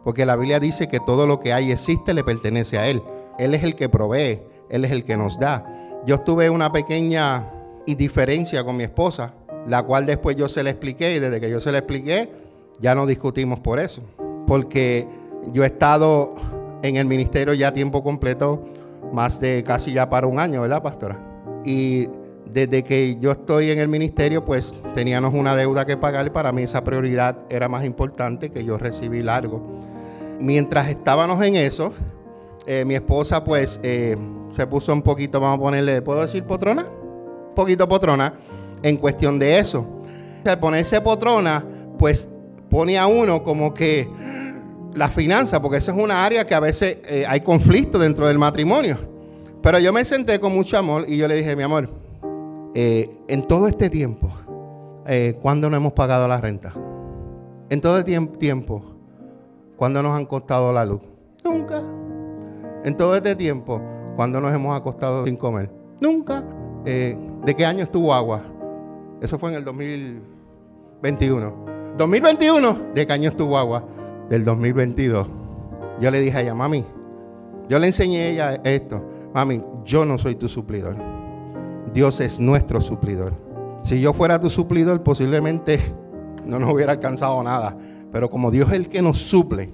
[0.03, 3.03] Porque la Biblia dice que todo lo que hay existe le pertenece a Él.
[3.37, 5.65] Él es el que provee, Él es el que nos da.
[6.05, 7.51] Yo tuve una pequeña
[7.85, 9.33] indiferencia con mi esposa,
[9.65, 12.29] la cual después yo se la expliqué y desde que yo se la expliqué,
[12.79, 14.01] ya no discutimos por eso.
[14.47, 15.07] Porque
[15.51, 16.35] yo he estado
[16.83, 18.63] en el ministerio ya tiempo completo
[19.11, 21.17] más de casi ya para un año, ¿verdad, pastora?
[21.63, 22.07] Y
[22.45, 26.51] desde que yo estoy en el ministerio, pues teníamos una deuda que pagar y para
[26.51, 29.61] mí esa prioridad era más importante que yo recibí algo.
[30.39, 31.93] Mientras estábamos en eso,
[32.67, 34.17] eh, mi esposa pues eh,
[34.55, 36.83] se puso un poquito, vamos a ponerle, ¿puedo decir potrona?
[36.83, 38.33] Un poquito potrona
[38.81, 39.87] en cuestión de eso.
[40.45, 41.63] al ponerse potrona,
[41.97, 42.29] pues
[42.69, 44.09] pone a uno como que
[44.93, 48.37] la finanza, porque eso es una área que a veces eh, hay conflicto dentro del
[48.37, 48.97] matrimonio.
[49.61, 51.89] Pero yo me senté con mucho amor y yo le dije, mi amor,
[52.75, 54.29] en todo este tiempo,
[55.41, 56.73] ¿cuándo no hemos pagado la renta?
[57.69, 58.83] En todo este tiempo,
[59.75, 61.01] ¿cuándo nos han costado la luz?
[61.43, 61.81] Nunca.
[62.85, 63.81] En todo este tiempo,
[64.15, 65.71] ¿cuándo nos hemos acostado sin comer?
[65.99, 66.43] Nunca.
[66.85, 68.43] Eh, ¿De qué año estuvo agua?
[69.19, 71.65] Eso fue en el 2021.
[71.97, 73.83] 2021, ¿de qué año estuvo agua?
[74.29, 75.27] Del 2022.
[75.99, 76.85] Yo le dije a ella, mami,
[77.67, 79.03] yo le enseñé a ella esto.
[79.33, 80.95] Mami, yo no soy tu suplidor.
[81.91, 83.33] Dios es nuestro suplidor.
[83.83, 85.79] Si yo fuera tu suplidor, posiblemente
[86.45, 87.75] no nos hubiera alcanzado nada.
[88.11, 89.73] Pero como Dios es el que nos suple,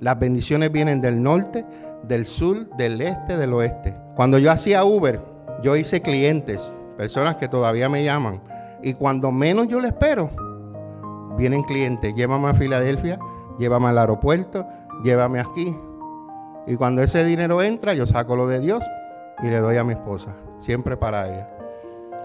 [0.00, 1.64] las bendiciones vienen del norte,
[2.06, 3.96] del sur, del este, del oeste.
[4.16, 5.20] Cuando yo hacía Uber,
[5.62, 8.42] yo hice clientes, personas que todavía me llaman.
[8.82, 10.30] Y cuando menos yo le espero,
[11.36, 12.14] vienen clientes.
[12.14, 13.18] Llévame a Filadelfia,
[13.58, 14.66] llévame al aeropuerto,
[15.02, 15.74] llévame aquí.
[16.66, 18.82] Y cuando ese dinero entra, yo saco lo de Dios
[19.42, 20.34] y le doy a mi esposa.
[20.60, 21.48] Siempre para ella.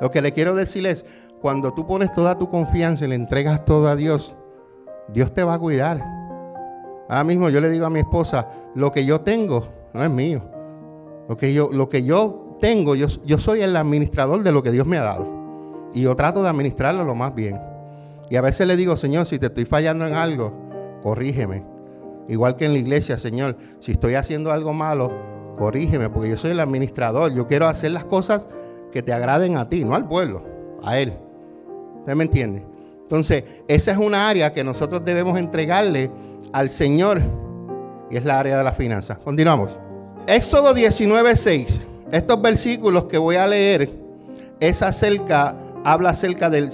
[0.02, 1.06] Lo que le quiero decir es,
[1.42, 4.36] cuando tú pones toda tu confianza y le entregas todo a Dios,
[5.10, 6.19] Dios te va a cuidar.
[7.10, 10.44] Ahora mismo yo le digo a mi esposa, lo que yo tengo no es mío.
[11.28, 14.72] Lo que yo, lo que yo tengo, yo, yo soy el administrador de lo que
[14.72, 15.28] Dios me ha dado.
[15.94, 17.60] Y yo trato de administrarlo lo más bien.
[18.30, 20.54] Y a veces le digo, Señor, si te estoy fallando en algo,
[21.02, 21.64] corrígeme.
[22.28, 25.12] Igual que en la iglesia, Señor, si estoy haciendo algo malo,
[25.58, 27.34] corrígeme, porque yo soy el administrador.
[27.34, 28.46] Yo quiero hacer las cosas
[28.92, 30.44] que te agraden a ti, no al pueblo,
[30.84, 31.14] a Él.
[32.02, 32.64] ¿Usted me entiende?
[33.02, 36.12] Entonces, esa es una área que nosotros debemos entregarle
[36.54, 37.22] al Señor
[38.10, 39.18] y es la área de las finanzas.
[39.20, 39.78] Continuamos.
[40.28, 41.82] Éxodo 19:6.
[42.12, 43.90] Estos versículos que voy a leer
[44.60, 46.70] es acerca, habla acerca del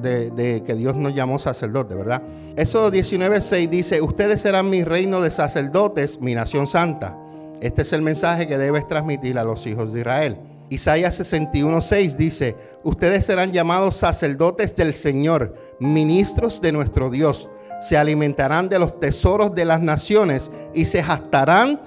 [0.00, 2.22] de, de, que Dios nos llamó sacerdote, ¿verdad?
[2.56, 7.16] Éxodo 19:6 dice: Ustedes serán mi reino de sacerdotes, mi nación santa.
[7.60, 10.38] Este es el mensaje que debes transmitir a los hijos de Israel.
[10.68, 17.48] Isaías 61:6 dice, ustedes serán llamados sacerdotes del Señor, ministros de nuestro Dios
[17.80, 21.80] se alimentarán de los tesoros de las naciones y se jactarán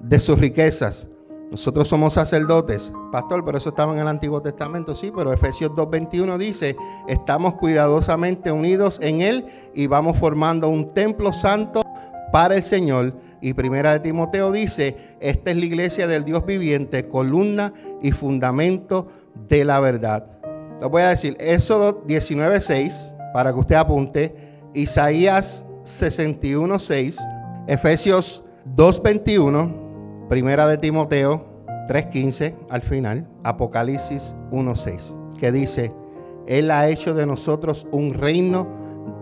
[0.00, 1.06] de sus riquezas.
[1.50, 6.36] Nosotros somos sacerdotes, pastor, pero eso estaba en el Antiguo Testamento, sí, pero Efesios 2.21
[6.36, 6.76] dice,
[7.06, 11.82] estamos cuidadosamente unidos en Él y vamos formando un templo santo
[12.32, 13.14] para el Señor.
[13.40, 19.06] Y primera de Timoteo dice, esta es la iglesia del Dios viviente, columna y fundamento
[19.48, 20.26] de la verdad.
[20.80, 27.16] Lo voy a decir, Éxodo 19.6, para que usted apunte, Isaías 61.6,
[27.68, 31.46] Efesios 2.21, Primera de Timoteo
[31.88, 35.94] 3.15 al final, Apocalipsis 1.6, que dice,
[36.48, 38.66] Él ha hecho de nosotros un reino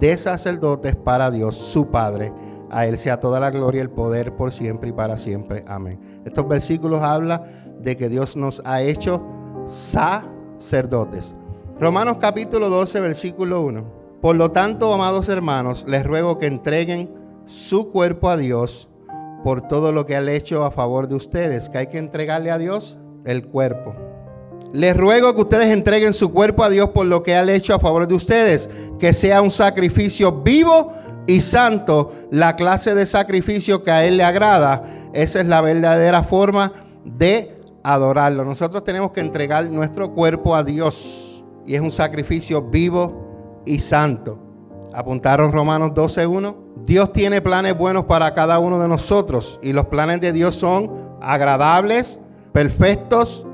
[0.00, 2.32] de sacerdotes para Dios, su Padre.
[2.70, 5.64] A Él sea toda la gloria y el poder por siempre y para siempre.
[5.66, 6.00] Amén.
[6.24, 7.42] Estos versículos hablan
[7.80, 9.22] de que Dios nos ha hecho
[9.66, 11.34] sacerdotes.
[11.78, 14.01] Romanos capítulo 12, versículo 1.
[14.22, 17.12] Por lo tanto, amados hermanos, les ruego que entreguen
[17.44, 18.88] su cuerpo a Dios
[19.42, 22.58] por todo lo que ha hecho a favor de ustedes, que hay que entregarle a
[22.58, 23.96] Dios el cuerpo.
[24.72, 27.80] Les ruego que ustedes entreguen su cuerpo a Dios por lo que ha hecho a
[27.80, 30.92] favor de ustedes, que sea un sacrificio vivo
[31.26, 34.84] y santo, la clase de sacrificio que a Él le agrada.
[35.12, 36.72] Esa es la verdadera forma
[37.04, 38.44] de adorarlo.
[38.44, 43.31] Nosotros tenemos que entregar nuestro cuerpo a Dios y es un sacrificio vivo
[43.64, 44.38] y santo.
[44.94, 46.56] Apuntaron Romanos 12.1.
[46.84, 51.16] Dios tiene planes buenos para cada uno de nosotros y los planes de Dios son
[51.20, 52.18] agradables,
[52.52, 53.46] perfectos,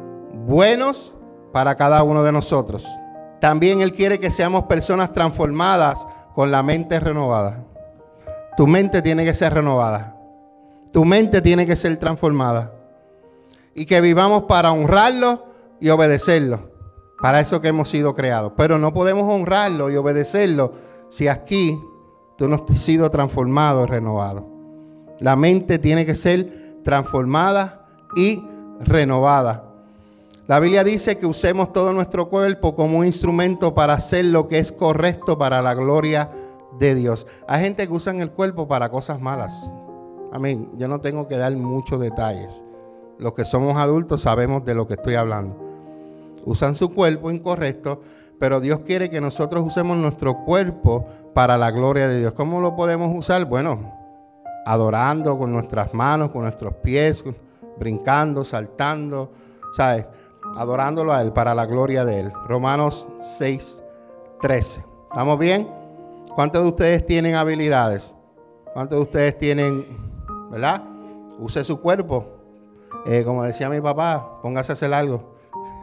[0.47, 1.15] buenos
[1.53, 2.87] para cada uno de nosotros.
[3.41, 7.65] También Él quiere que seamos personas transformadas con la mente renovada.
[8.57, 10.17] Tu mente tiene que ser renovada.
[10.93, 12.73] Tu mente tiene que ser transformada.
[13.75, 15.47] Y que vivamos para honrarlo
[15.81, 16.78] y obedecerlo.
[17.21, 18.53] Para eso que hemos sido creados.
[18.57, 20.73] Pero no podemos honrarlo y obedecerlo
[21.09, 21.81] si aquí
[22.37, 24.47] tú no has sido transformado y renovado.
[25.19, 28.45] La mente tiene que ser transformada y
[28.81, 29.65] renovada.
[30.47, 34.59] La Biblia dice que usemos todo nuestro cuerpo como un instrumento para hacer lo que
[34.59, 36.31] es correcto para la gloria
[36.79, 37.27] de Dios.
[37.49, 39.71] Hay gente que usa el cuerpo para cosas malas.
[40.33, 40.71] Amén.
[40.79, 42.63] Yo no tengo que dar muchos detalles.
[43.19, 45.68] Los que somos adultos sabemos de lo que estoy hablando
[46.49, 48.01] usan su cuerpo incorrecto,
[48.41, 52.33] pero Dios quiere que nosotros usemos nuestro cuerpo para la gloria de Dios.
[52.33, 53.45] ¿Cómo lo podemos usar?
[53.45, 53.93] Bueno,
[54.65, 57.23] adorando con nuestras manos, con nuestros pies,
[57.79, 59.31] brincando, saltando,
[59.73, 60.07] ¿sabes?
[60.57, 62.33] Adorándolo a Él para la gloria de Él.
[62.47, 63.83] Romanos 6,
[64.41, 64.83] 13.
[65.11, 65.69] ¿Estamos bien?
[66.35, 68.15] ¿Cuántos de ustedes tienen habilidades?
[68.73, 69.87] ¿Cuántos de ustedes tienen,
[70.51, 70.83] verdad?
[71.39, 72.27] Use su cuerpo.
[73.05, 75.28] Eh, como decía mi papá, póngase a hacer algo.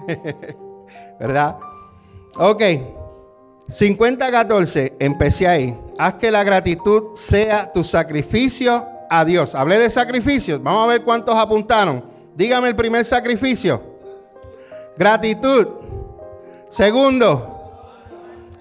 [1.20, 1.58] ¿Verdad?
[2.38, 2.62] Ok.
[3.68, 5.80] 50-14, empecé ahí.
[5.98, 9.56] Haz que la gratitud sea tu sacrificio a Dios.
[9.56, 10.62] Hablé de sacrificios.
[10.62, 12.04] Vamos a ver cuántos apuntaron.
[12.36, 13.82] Dígame el primer sacrificio.
[14.98, 15.68] Gratitud.
[16.70, 17.72] Segundo,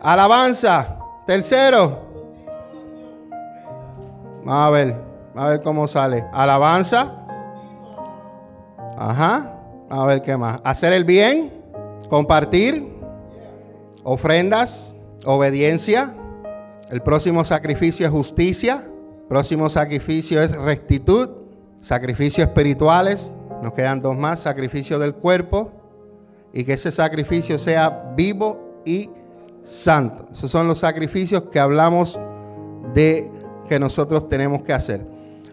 [0.01, 0.99] alabanza.
[1.27, 2.01] Tercero,
[4.45, 5.01] vamos a ver,
[5.35, 6.27] a ver cómo sale.
[6.33, 7.13] Alabanza.
[8.97, 9.54] Ajá.
[9.91, 10.61] A ver qué más.
[10.65, 11.53] Hacer el bien,
[12.09, 12.95] compartir,
[14.03, 14.95] ofrendas,
[15.25, 16.15] obediencia.
[16.91, 18.89] El próximo sacrificio es justicia.
[19.29, 21.31] Próximo sacrificio es rectitud.
[21.81, 23.33] Sacrificios espirituales.
[23.63, 24.41] Nos quedan dos más.
[24.41, 25.73] Sacrificio del cuerpo.
[26.53, 29.11] Y que ese sacrificio sea vivo y
[29.63, 30.27] santo.
[30.31, 32.19] Esos son los sacrificios que hablamos
[32.95, 33.31] de
[33.69, 35.05] que nosotros tenemos que hacer.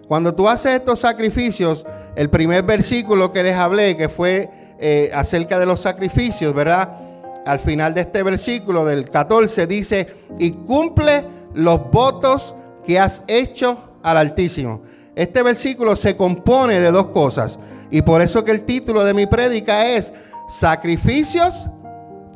[0.08, 5.60] Cuando tú haces estos sacrificios, el primer versículo que les hablé, que fue eh, acerca
[5.60, 6.90] de los sacrificios, ¿verdad?
[7.46, 13.78] Al final de este versículo del 14 dice, y cumple los votos que has hecho
[14.04, 14.82] al Altísimo.
[15.16, 17.60] Este versículo se compone de dos cosas.
[17.90, 20.14] Y por eso que el título de mi prédica es
[20.48, 21.68] sacrificios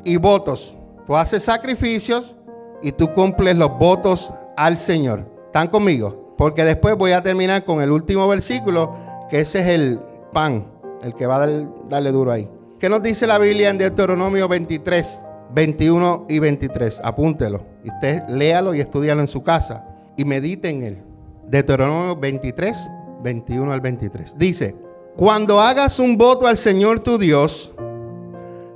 [0.04, 0.76] y votos.
[1.06, 2.34] Tú haces sacrificios
[2.82, 5.26] y tú cumples los votos al Señor.
[5.46, 6.34] ¿Están conmigo?
[6.36, 8.94] Porque después voy a terminar con el último versículo,
[9.28, 10.00] que ese es el
[10.32, 10.66] pan,
[11.02, 11.48] el que va a
[11.88, 12.48] darle duro ahí.
[12.78, 15.20] ¿Qué nos dice la Biblia en Deuteronomio 23,
[15.54, 17.00] 21 y 23?
[17.02, 17.64] Apúntelo.
[17.82, 19.84] Y usted léalo y estudialo en su casa
[20.16, 21.02] y medite en él.
[21.48, 22.88] Deuteronomio 23,
[23.22, 24.36] 21 al 23.
[24.36, 24.76] Dice,
[25.16, 27.72] cuando hagas un voto al Señor tu Dios,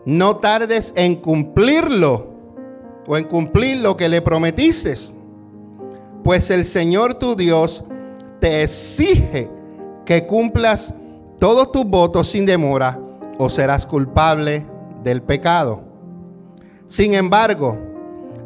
[0.07, 2.31] no tardes en cumplirlo
[3.07, 4.95] o en cumplir lo que le prometiste.
[6.25, 7.85] Pues el Señor tu Dios
[8.41, 9.51] te exige
[10.11, 10.93] que cumplas
[11.39, 12.99] todos tus votos sin demora
[13.39, 14.67] o serás culpable
[15.05, 15.83] del pecado.
[16.89, 17.79] Sin embargo,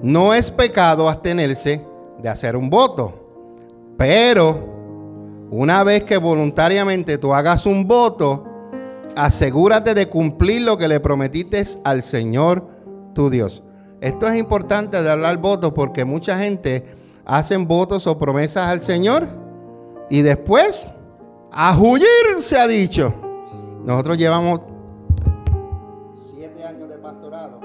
[0.03, 1.83] no es pecado abstenerse
[2.20, 3.14] de hacer un voto.
[3.96, 4.59] Pero
[5.50, 8.44] una vez que voluntariamente tú hagas un voto,
[9.16, 12.68] asegúrate de cumplir lo que le prometiste al Señor
[13.14, 13.62] tu Dios.
[14.03, 16.85] Esto es importante de hablar votos porque mucha gente
[17.24, 19.27] hacen votos o promesas al Señor
[20.11, 20.88] y después
[21.56, 22.04] a huir
[22.40, 23.14] se ha dicho.
[23.84, 24.60] Nosotros llevamos
[26.14, 27.60] siete años de pastorado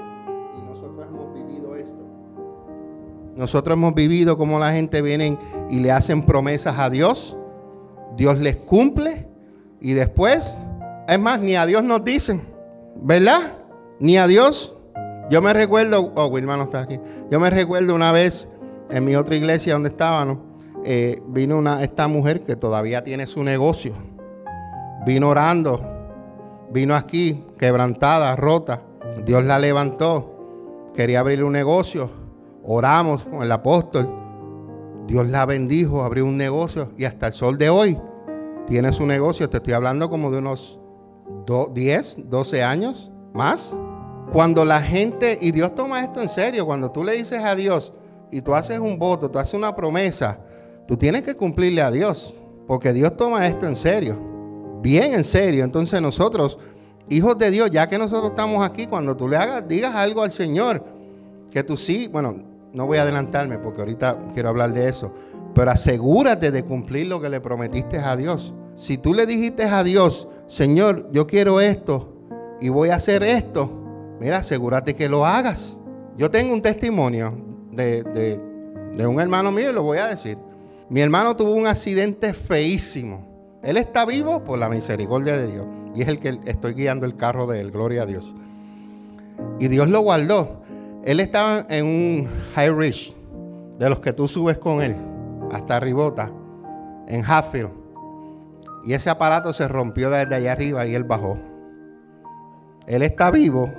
[0.56, 1.98] y nosotros hemos vivido esto.
[3.34, 7.36] Nosotros hemos vivido como la gente viene y le hacen promesas a Dios.
[8.16, 9.26] Dios les cumple
[9.80, 10.54] y después
[11.08, 12.42] es más, ni a Dios nos dicen,
[13.02, 13.54] ¿verdad?
[13.98, 14.72] Ni a Dios.
[15.30, 17.00] Yo me recuerdo, oh, Wilma no está aquí.
[17.28, 18.46] Yo me recuerdo una vez
[18.88, 20.38] en mi otra iglesia donde estábamos,
[20.84, 23.92] eh, vino una, esta mujer que todavía tiene su negocio.
[25.06, 25.80] Vino orando,
[26.70, 28.82] vino aquí quebrantada, rota.
[29.24, 30.90] Dios la levantó.
[30.94, 32.10] Quería abrir un negocio.
[32.64, 34.08] Oramos con el apóstol.
[35.06, 37.98] Dios la bendijo, abrió un negocio y hasta el sol de hoy
[38.66, 39.48] tiene su negocio.
[39.48, 40.78] Te estoy hablando como de unos
[41.74, 43.74] 10, 12 años más.
[44.32, 47.92] Cuando la gente, y Dios toma esto en serio, cuando tú le dices a Dios
[48.30, 50.38] y tú haces un voto, tú haces una promesa,
[50.90, 52.34] tú tienes que cumplirle a Dios,
[52.66, 54.16] porque Dios toma esto en serio,
[54.82, 55.62] bien en serio.
[55.62, 56.58] Entonces nosotros,
[57.08, 60.32] hijos de Dios, ya que nosotros estamos aquí, cuando tú le hagas, digas algo al
[60.32, 60.84] Señor,
[61.52, 65.14] que tú sí, bueno, no voy a adelantarme porque ahorita quiero hablar de eso,
[65.54, 68.52] pero asegúrate de cumplir lo que le prometiste a Dios.
[68.74, 72.16] Si tú le dijiste a Dios, Señor, yo quiero esto
[72.60, 73.70] y voy a hacer esto,
[74.18, 75.76] mira, asegúrate que lo hagas.
[76.16, 77.32] Yo tengo un testimonio
[77.70, 78.40] de,
[79.06, 80.49] un hermano mío y lo voy a decir.
[80.90, 83.24] Mi hermano tuvo un accidente feísimo.
[83.62, 85.66] Él está vivo por la misericordia de Dios.
[85.94, 88.34] Y es el que estoy guiando el carro de él, gloria a Dios.
[89.60, 90.62] Y Dios lo guardó.
[91.04, 93.14] Él estaba en un high ridge,
[93.78, 94.96] de los que tú subes con él,
[95.52, 96.32] hasta Ribota,
[97.06, 97.70] en Hatfield.
[98.84, 101.38] Y ese aparato se rompió desde allá arriba y él bajó.
[102.88, 103.70] Él está vivo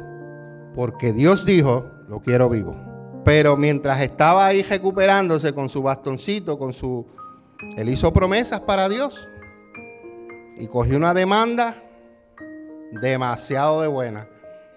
[0.74, 2.91] porque Dios dijo, lo quiero vivo.
[3.24, 7.06] Pero mientras estaba ahí recuperándose con su bastoncito, con su...
[7.78, 9.28] Él hizo promesas para Dios.
[10.58, 11.76] Y cogió una demanda
[12.92, 14.28] demasiado de buena.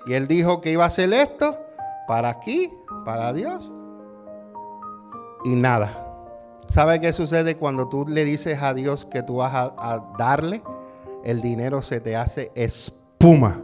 [0.07, 1.59] Y él dijo que iba a hacer esto
[2.07, 2.70] para aquí,
[3.05, 3.72] para Dios.
[5.45, 6.05] Y nada.
[6.68, 10.62] ¿Sabe qué sucede cuando tú le dices a Dios que tú vas a, darle?
[11.22, 13.62] El dinero se te hace espuma.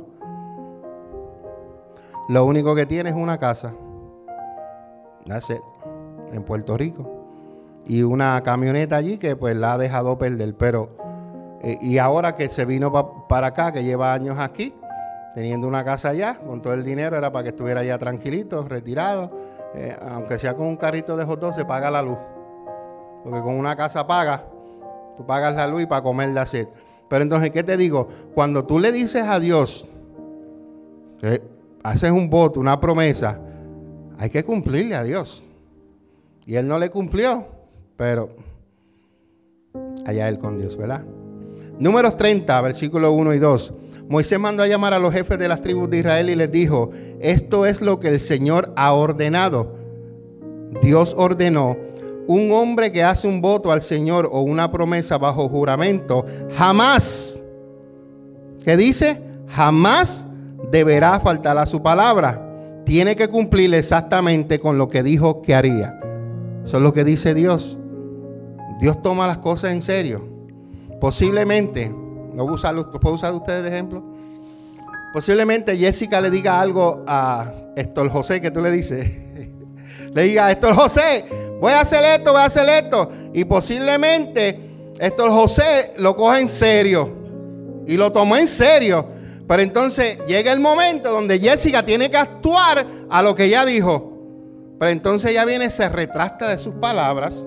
[2.28, 3.74] Lo único que tienes es una casa.
[5.26, 5.60] That's it.
[6.32, 7.20] En Puerto Rico.
[7.86, 10.54] Y una camioneta allí que pues la ha dejado perder.
[10.56, 10.90] Pero,
[11.62, 12.92] eh, y ahora que se vino
[13.28, 14.74] para acá, que lleva años aquí,
[15.34, 19.30] teniendo una casa allá, con todo el dinero, era para que estuviera allá tranquilito, retirado.
[19.74, 22.18] Eh, aunque sea con un carrito de hot dog, se paga la luz.
[23.22, 24.44] Porque con una casa paga,
[25.16, 26.68] tú pagas la luz y para comer la sed.
[27.08, 28.08] Pero entonces, ¿qué te digo?
[28.34, 29.88] Cuando tú le dices a Dios,
[31.82, 33.40] haces un voto, una promesa,
[34.20, 35.42] hay que cumplirle a Dios.
[36.44, 37.46] Y él no le cumplió,
[37.96, 38.28] pero
[40.04, 41.04] allá él con Dios, ¿verdad?
[41.78, 43.74] Números 30, versículos 1 y 2.
[44.10, 46.90] Moisés mandó a llamar a los jefes de las tribus de Israel y les dijo,
[47.18, 49.74] esto es lo que el Señor ha ordenado.
[50.82, 51.78] Dios ordenó,
[52.26, 57.42] un hombre que hace un voto al Señor o una promesa bajo juramento, jamás,
[58.62, 59.18] ¿qué dice?
[59.48, 60.26] Jamás
[60.70, 62.49] deberá faltar a su palabra.
[62.84, 65.98] Tiene que cumplir exactamente con lo que dijo que haría.
[66.64, 67.78] Eso es lo que dice Dios.
[68.80, 70.26] Dios toma las cosas en serio.
[71.00, 74.02] Posiblemente, ¿no puedo usar, ¿puedo usar ustedes de ejemplo?
[75.12, 79.10] Posiblemente Jessica le diga algo a Héctor José, que tú le dices.
[80.14, 81.24] le diga, Héctor José,
[81.60, 83.10] voy a hacer esto, voy a hacer esto.
[83.32, 87.16] Y posiblemente Héctor José lo coja en serio.
[87.86, 89.19] Y lo tomó en serio.
[89.50, 94.12] Pero entonces llega el momento donde Jessica tiene que actuar a lo que ella dijo.
[94.78, 97.44] Pero entonces ella viene, se retracta de sus palabras.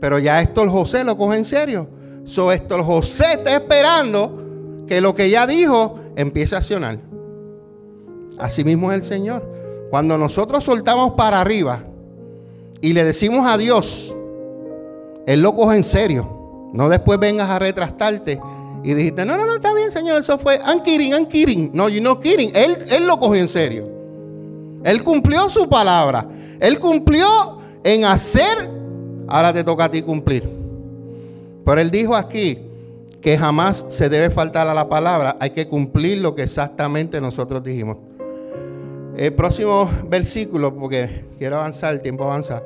[0.00, 1.88] Pero ya Héctor José lo coge en serio.
[2.24, 6.98] So Héctor José está esperando que lo que ella dijo empiece a accionar.
[8.40, 9.48] Así mismo es el Señor.
[9.90, 11.84] Cuando nosotros soltamos para arriba
[12.80, 14.12] y le decimos a Dios,
[15.24, 16.70] Él lo coge en serio.
[16.72, 18.40] No después vengas a retractarte
[18.82, 21.70] y dijiste, no, no, no, está bien, Señor, eso fue, I'm kidding, I'm kidding.
[21.74, 22.50] No, you no kidding.
[22.54, 23.88] Él, él lo cogió en serio.
[24.84, 26.26] Él cumplió su palabra.
[26.60, 27.26] Él cumplió
[27.82, 28.70] en hacer.
[29.26, 30.48] Ahora te toca a ti cumplir.
[31.64, 32.58] Pero él dijo aquí
[33.20, 35.36] que jamás se debe faltar a la palabra.
[35.40, 37.98] Hay que cumplir lo que exactamente nosotros dijimos.
[39.16, 42.62] El próximo versículo, porque quiero avanzar, el tiempo avanza.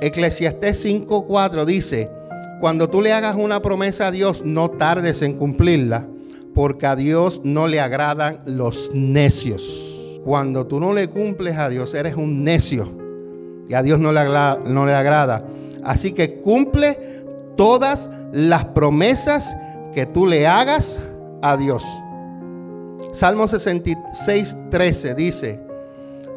[0.00, 2.10] Eclesiastés 5:4 dice
[2.60, 6.06] cuando tú le hagas una promesa a Dios, no tardes en cumplirla,
[6.54, 10.20] porque a Dios no le agradan los necios.
[10.24, 12.90] Cuando tú no le cumples a Dios, eres un necio.
[13.68, 15.44] Y a Dios no le, agrada, no le agrada.
[15.82, 17.24] Así que cumple
[17.56, 19.54] todas las promesas
[19.94, 20.98] que tú le hagas
[21.42, 21.84] a Dios.
[23.12, 25.60] Salmo 66, 13 dice,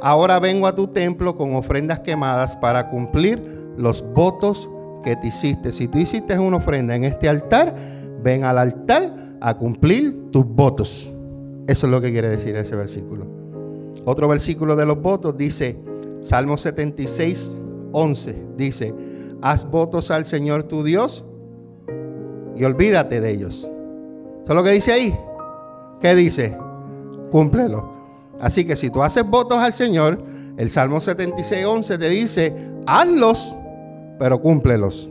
[0.01, 4.69] ahora vengo a tu templo con ofrendas quemadas para cumplir los votos
[5.03, 5.71] que te hiciste.
[5.71, 7.75] Si tú hiciste una ofrenda en este altar,
[8.23, 11.11] ven al altar a cumplir tus votos.
[11.67, 13.25] Eso es lo que quiere decir ese versículo.
[14.05, 15.77] Otro versículo de los votos dice,
[16.21, 17.55] Salmo 76,
[17.91, 18.93] 11, dice,
[19.41, 21.25] haz votos al Señor tu Dios
[22.55, 23.69] y olvídate de ellos.
[24.43, 25.13] ¿Eso es lo que dice ahí?
[25.99, 26.57] ¿Qué dice?
[27.31, 27.93] Cúmplelo.
[28.39, 30.23] Así que si tú haces votos al Señor,
[30.57, 33.56] el Salmo 76, 11 te dice, hazlos
[34.19, 35.09] pero cúmplelos.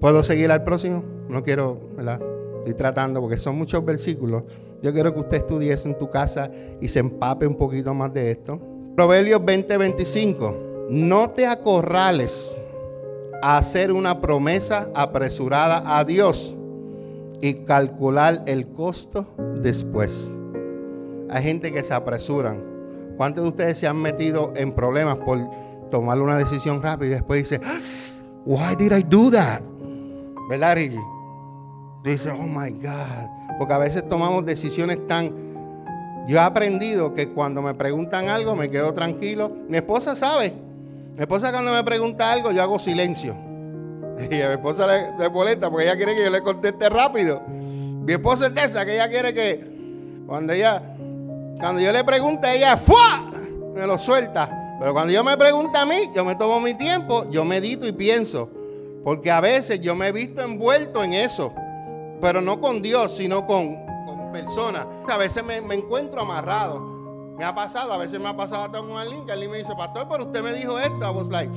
[0.00, 1.02] ¿Puedo seguir al próximo?
[1.28, 2.20] No quiero, ¿verdad?
[2.58, 4.42] Estoy tratando porque son muchos versículos.
[4.82, 6.50] Yo quiero que usted estudie eso en tu casa
[6.80, 8.60] y se empape un poquito más de esto.
[8.94, 10.88] Proverbios 20:25.
[10.90, 12.60] No te acorrales
[13.42, 16.56] a hacer una promesa apresurada a Dios
[17.40, 19.26] y calcular el costo
[19.60, 20.34] después.
[21.28, 22.64] Hay gente que se apresuran.
[23.16, 25.38] ¿Cuántos de ustedes se han metido en problemas por
[25.90, 27.60] tomar una decisión rápida y después dice,
[28.46, 29.60] Why did I do that?
[30.48, 31.00] ¿Verdad, Rigi?
[32.04, 33.28] Dice, oh my God.
[33.58, 35.32] Porque a veces tomamos decisiones tan.
[36.28, 39.50] Yo he aprendido que cuando me preguntan algo me quedo tranquilo.
[39.68, 40.52] Mi esposa sabe.
[41.16, 43.34] Mi esposa cuando me pregunta algo yo hago silencio.
[44.30, 47.42] Y a mi esposa le, le molesta porque ella quiere que yo le conteste rápido.
[47.48, 50.80] Mi esposa es de esa que ella quiere que cuando ella
[51.58, 53.24] cuando yo le pregunte ella ¡fua!
[53.74, 54.65] me lo suelta.
[54.78, 57.92] Pero cuando yo me pregunta a mí, yo me tomo mi tiempo, yo medito y
[57.92, 58.50] pienso.
[59.02, 61.52] Porque a veces yo me he visto envuelto en eso.
[62.20, 63.86] Pero no con Dios, sino con,
[64.32, 64.86] personas.
[65.08, 66.80] A veces me, encuentro amarrado.
[67.38, 69.72] Me ha pasado, a veces me ha pasado hasta con alguien que alguien me dice,
[69.76, 71.06] pastor, pero usted me dijo esto.
[71.06, 71.50] I was like,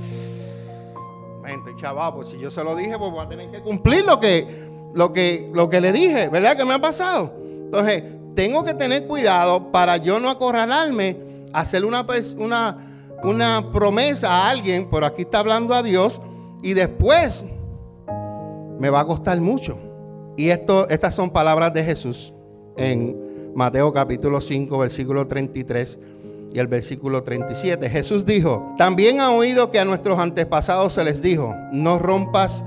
[1.41, 4.19] mente, chaval, pues si yo se lo dije, pues voy a tener que cumplir lo
[4.19, 6.55] que, lo que, lo que le dije, ¿verdad?
[6.55, 7.33] Que me ha pasado.
[7.41, 8.03] Entonces,
[8.35, 11.17] tengo que tener cuidado para yo no acorralarme,
[11.53, 12.05] hacer una,
[12.37, 12.88] una
[13.23, 16.21] una promesa a alguien, pero aquí está hablando a Dios,
[16.61, 17.45] y después
[18.79, 19.77] me va a costar mucho.
[20.37, 22.33] Y esto, estas son palabras de Jesús
[22.77, 25.99] en Mateo capítulo 5, versículo 33.
[26.51, 27.89] y el versículo 37.
[27.89, 32.63] Jesús dijo, también ha oído que a nuestros antepasados se les dijo, no rompas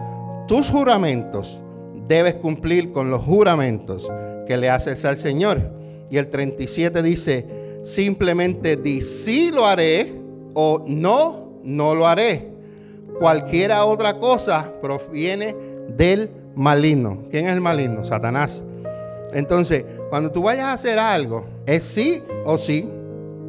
[0.47, 1.61] tus juramentos,
[2.07, 4.09] debes cumplir con los juramentos
[4.47, 5.73] que le haces al Señor.
[6.11, 7.47] Y el 37 dice,
[7.83, 10.22] simplemente di sí lo haré
[10.55, 12.51] o no, no lo haré.
[13.19, 15.55] Cualquiera otra cosa proviene
[15.97, 17.19] del maligno.
[17.31, 18.05] ¿Quién es el maligno?
[18.05, 18.63] Satanás.
[19.33, 22.89] Entonces, cuando tú vayas a hacer algo, es sí o sí,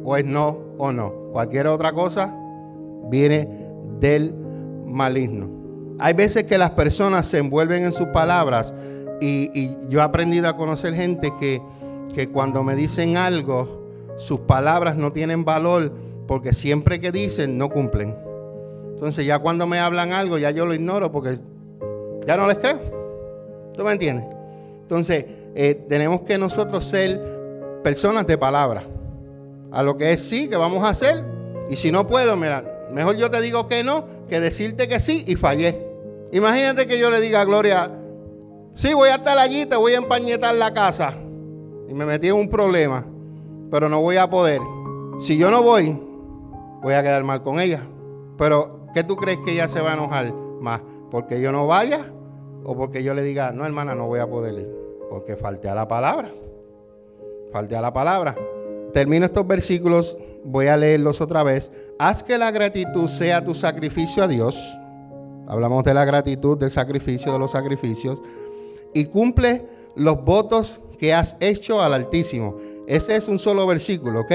[0.04, 1.12] o es no o no.
[1.32, 2.34] Cualquier otra cosa
[3.10, 3.48] viene
[3.98, 4.34] del
[4.86, 5.48] maligno.
[5.98, 8.74] Hay veces que las personas se envuelven en sus palabras
[9.20, 11.62] y, yo he aprendido a conocer gente que,
[12.14, 13.84] que cuando me dicen algo,
[14.16, 15.92] sus palabras no tienen valor
[16.26, 18.16] porque siempre que dicen no cumplen.
[18.90, 21.38] Entonces ya cuando me hablan algo, ya yo lo ignoro porque
[22.26, 22.78] ya no les creo.
[23.76, 24.26] ¿Tú me entiendes?
[24.80, 27.20] Entonces, eh, tenemos que nosotros ser
[27.82, 28.82] personas de palabra.
[29.72, 31.24] A lo que es sí, que vamos a hacer.
[31.68, 35.24] Y si no puedo, mira, mejor yo te digo que no, que decirte que sí
[35.26, 35.84] y fallé.
[36.32, 37.90] Imagínate que yo le diga a Gloria,
[38.74, 41.14] sí, voy a estar allí, te voy a empañetar la casa.
[41.88, 43.06] Y me metí en un problema,
[43.70, 44.60] pero no voy a poder.
[45.18, 45.98] Si yo no voy,
[46.84, 47.82] voy a quedar mal con ella.
[48.36, 50.82] Pero, ¿qué tú crees que ella se va a enojar más?
[51.10, 52.12] ¿Porque yo no vaya?
[52.62, 54.70] ¿O porque yo le diga, no, hermana, no voy a poder ir?
[55.08, 56.28] Porque falte a la palabra.
[57.52, 58.36] Falte a la palabra.
[58.92, 61.72] Termino estos versículos, voy a leerlos otra vez.
[61.98, 64.56] Haz que la gratitud sea tu sacrificio a Dios.
[65.46, 68.20] Hablamos de la gratitud, del sacrificio, de los sacrificios.
[68.92, 69.66] Y cumple
[69.96, 72.56] los votos que has hecho al Altísimo.
[72.86, 74.32] Ese es un solo versículo, ¿ok?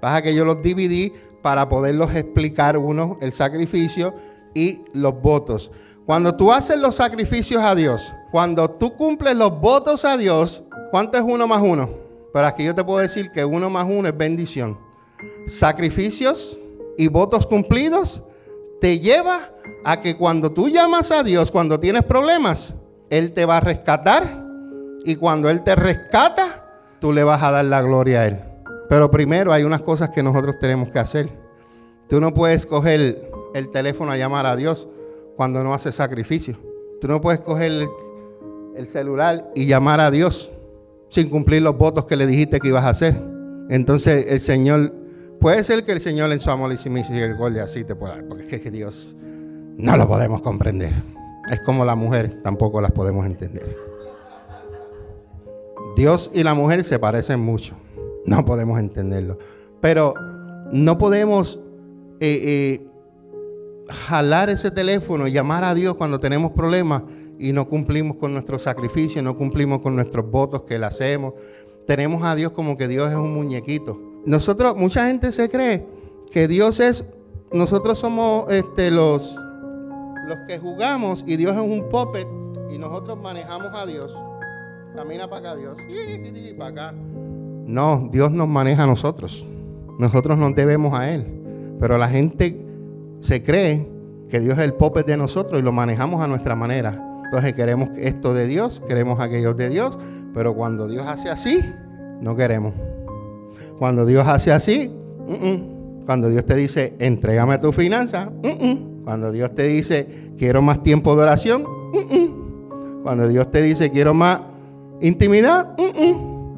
[0.00, 1.12] Pasa que yo los dividí
[1.46, 4.12] para poderlos explicar uno, el sacrificio
[4.52, 5.70] y los votos.
[6.04, 11.18] Cuando tú haces los sacrificios a Dios, cuando tú cumples los votos a Dios, ¿cuánto
[11.18, 11.88] es uno más uno?
[12.32, 14.76] Pero aquí yo te puedo decir que uno más uno es bendición.
[15.46, 16.58] Sacrificios
[16.98, 18.22] y votos cumplidos
[18.80, 19.52] te lleva
[19.84, 22.74] a que cuando tú llamas a Dios, cuando tienes problemas,
[23.08, 24.44] Él te va a rescatar
[25.04, 28.55] y cuando Él te rescata, tú le vas a dar la gloria a Él.
[28.88, 31.28] Pero primero hay unas cosas que nosotros tenemos que hacer.
[32.08, 34.88] Tú no puedes coger el teléfono a llamar a Dios
[35.36, 36.56] cuando no haces sacrificio.
[37.00, 37.88] Tú no puedes coger el,
[38.76, 40.52] el celular y llamar a Dios
[41.08, 43.20] sin cumplir los votos que le dijiste que ibas a hacer.
[43.68, 44.92] Entonces el Señor,
[45.40, 48.60] puede ser que el Señor en su amor y misericordia así te pueda porque es
[48.60, 49.16] que Dios
[49.76, 50.92] no lo podemos comprender.
[51.50, 53.76] Es como la mujer, tampoco las podemos entender.
[55.96, 57.74] Dios y la mujer se parecen mucho,
[58.26, 59.38] no podemos entenderlo.
[59.80, 60.14] Pero
[60.72, 61.60] no podemos
[62.20, 62.86] eh, eh,
[63.88, 67.02] jalar ese teléfono llamar a Dios cuando tenemos problemas
[67.38, 71.34] y no cumplimos con nuestro sacrificio, no cumplimos con nuestros votos que le hacemos.
[71.86, 74.00] Tenemos a Dios como que Dios es un muñequito.
[74.24, 75.86] Nosotros, mucha gente se cree
[76.32, 77.04] que Dios es,
[77.52, 79.36] nosotros somos este, los,
[80.26, 82.26] los que jugamos y Dios es un puppet
[82.70, 84.16] y nosotros manejamos a Dios.
[84.96, 86.94] Camina para acá Dios, y para acá.
[87.66, 89.46] No, Dios nos maneja a nosotros.
[89.98, 91.26] Nosotros nos debemos a Él.
[91.80, 92.64] Pero la gente
[93.20, 93.86] se cree
[94.28, 97.02] que Dios es el puppet de nosotros y lo manejamos a nuestra manera.
[97.24, 99.98] Entonces queremos esto de Dios, queremos aquello de Dios,
[100.32, 101.60] pero cuando Dios hace así,
[102.20, 102.72] no queremos.
[103.78, 104.92] Cuando Dios hace así,
[106.06, 108.30] cuando Dios te dice, entrégame tu finanza,
[109.04, 110.06] cuando Dios te dice,
[110.38, 111.64] quiero más tiempo de oración,
[113.02, 114.40] cuando Dios te dice, quiero más
[115.00, 115.74] intimidad,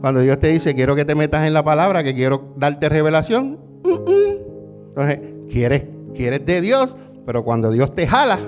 [0.01, 3.59] cuando Dios te dice, quiero que te metas en la palabra, que quiero darte revelación,
[3.85, 6.97] entonces quieres, quieres de Dios,
[7.27, 8.39] pero cuando Dios te jala,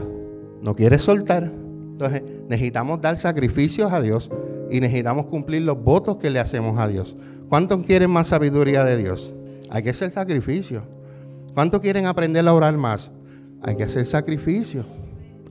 [0.63, 1.45] no quieres soltar.
[1.45, 4.31] Entonces necesitamos dar sacrificios a Dios
[4.71, 7.17] y necesitamos cumplir los votos que le hacemos a Dios.
[7.49, 9.35] ¿Cuántos quieren más sabiduría de Dios?
[9.71, 10.83] Hay que hacer sacrificio.
[11.55, 13.11] ¿Cuántos quieren aprender a orar más?
[13.63, 14.85] Hay que hacer sacrificio.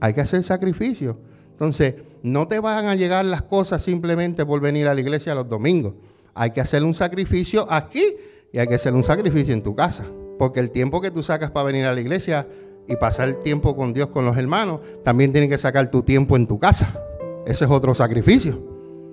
[0.00, 1.18] Hay que hacer sacrificio.
[1.60, 5.46] Entonces, no te van a llegar las cosas simplemente por venir a la iglesia los
[5.46, 5.92] domingos.
[6.32, 8.02] Hay que hacer un sacrificio aquí
[8.50, 10.06] y hay que hacer un sacrificio en tu casa.
[10.38, 12.48] Porque el tiempo que tú sacas para venir a la iglesia
[12.88, 16.46] y pasar tiempo con Dios, con los hermanos, también tienes que sacar tu tiempo en
[16.46, 16.98] tu casa.
[17.44, 18.58] Ese es otro sacrificio.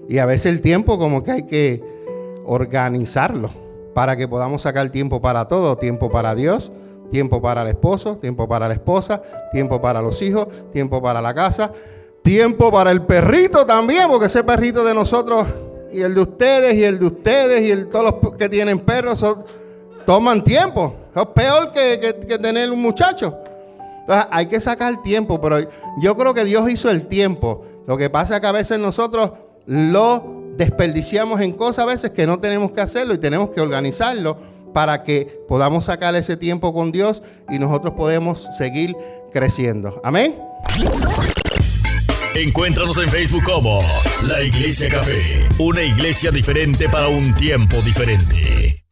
[0.08, 1.84] Y a veces el tiempo como que hay que
[2.46, 3.50] organizarlo
[3.94, 6.72] para que podamos sacar tiempo para todo, tiempo para Dios,
[7.12, 9.22] tiempo para el esposo, tiempo para la esposa,
[9.52, 11.74] tiempo para los hijos, tiempo para la casa,
[12.28, 15.48] tiempo para el perrito también, porque ese perrito de nosotros
[15.94, 19.26] y el de ustedes y el de ustedes y el, todos los que tienen perros
[20.06, 20.94] toman tiempo.
[21.16, 23.34] Es peor que, que tener un muchacho.
[24.02, 25.70] Entonces hay que sacar tiempo, pero
[26.02, 27.64] yo creo que Dios hizo el tiempo.
[27.88, 29.32] Lo que pasa es que a veces nosotros
[29.66, 34.36] lo desperdiciamos en cosas a veces que no tenemos que hacerlo y tenemos que organizarlo
[34.74, 38.98] para que podamos sacar ese tiempo con Dios y nosotros podemos seguir
[39.32, 40.02] creciendo.
[40.04, 40.36] Amén.
[42.38, 43.80] Encuéntranos en Facebook como
[44.28, 48.84] La Iglesia Café, una iglesia diferente para un tiempo diferente.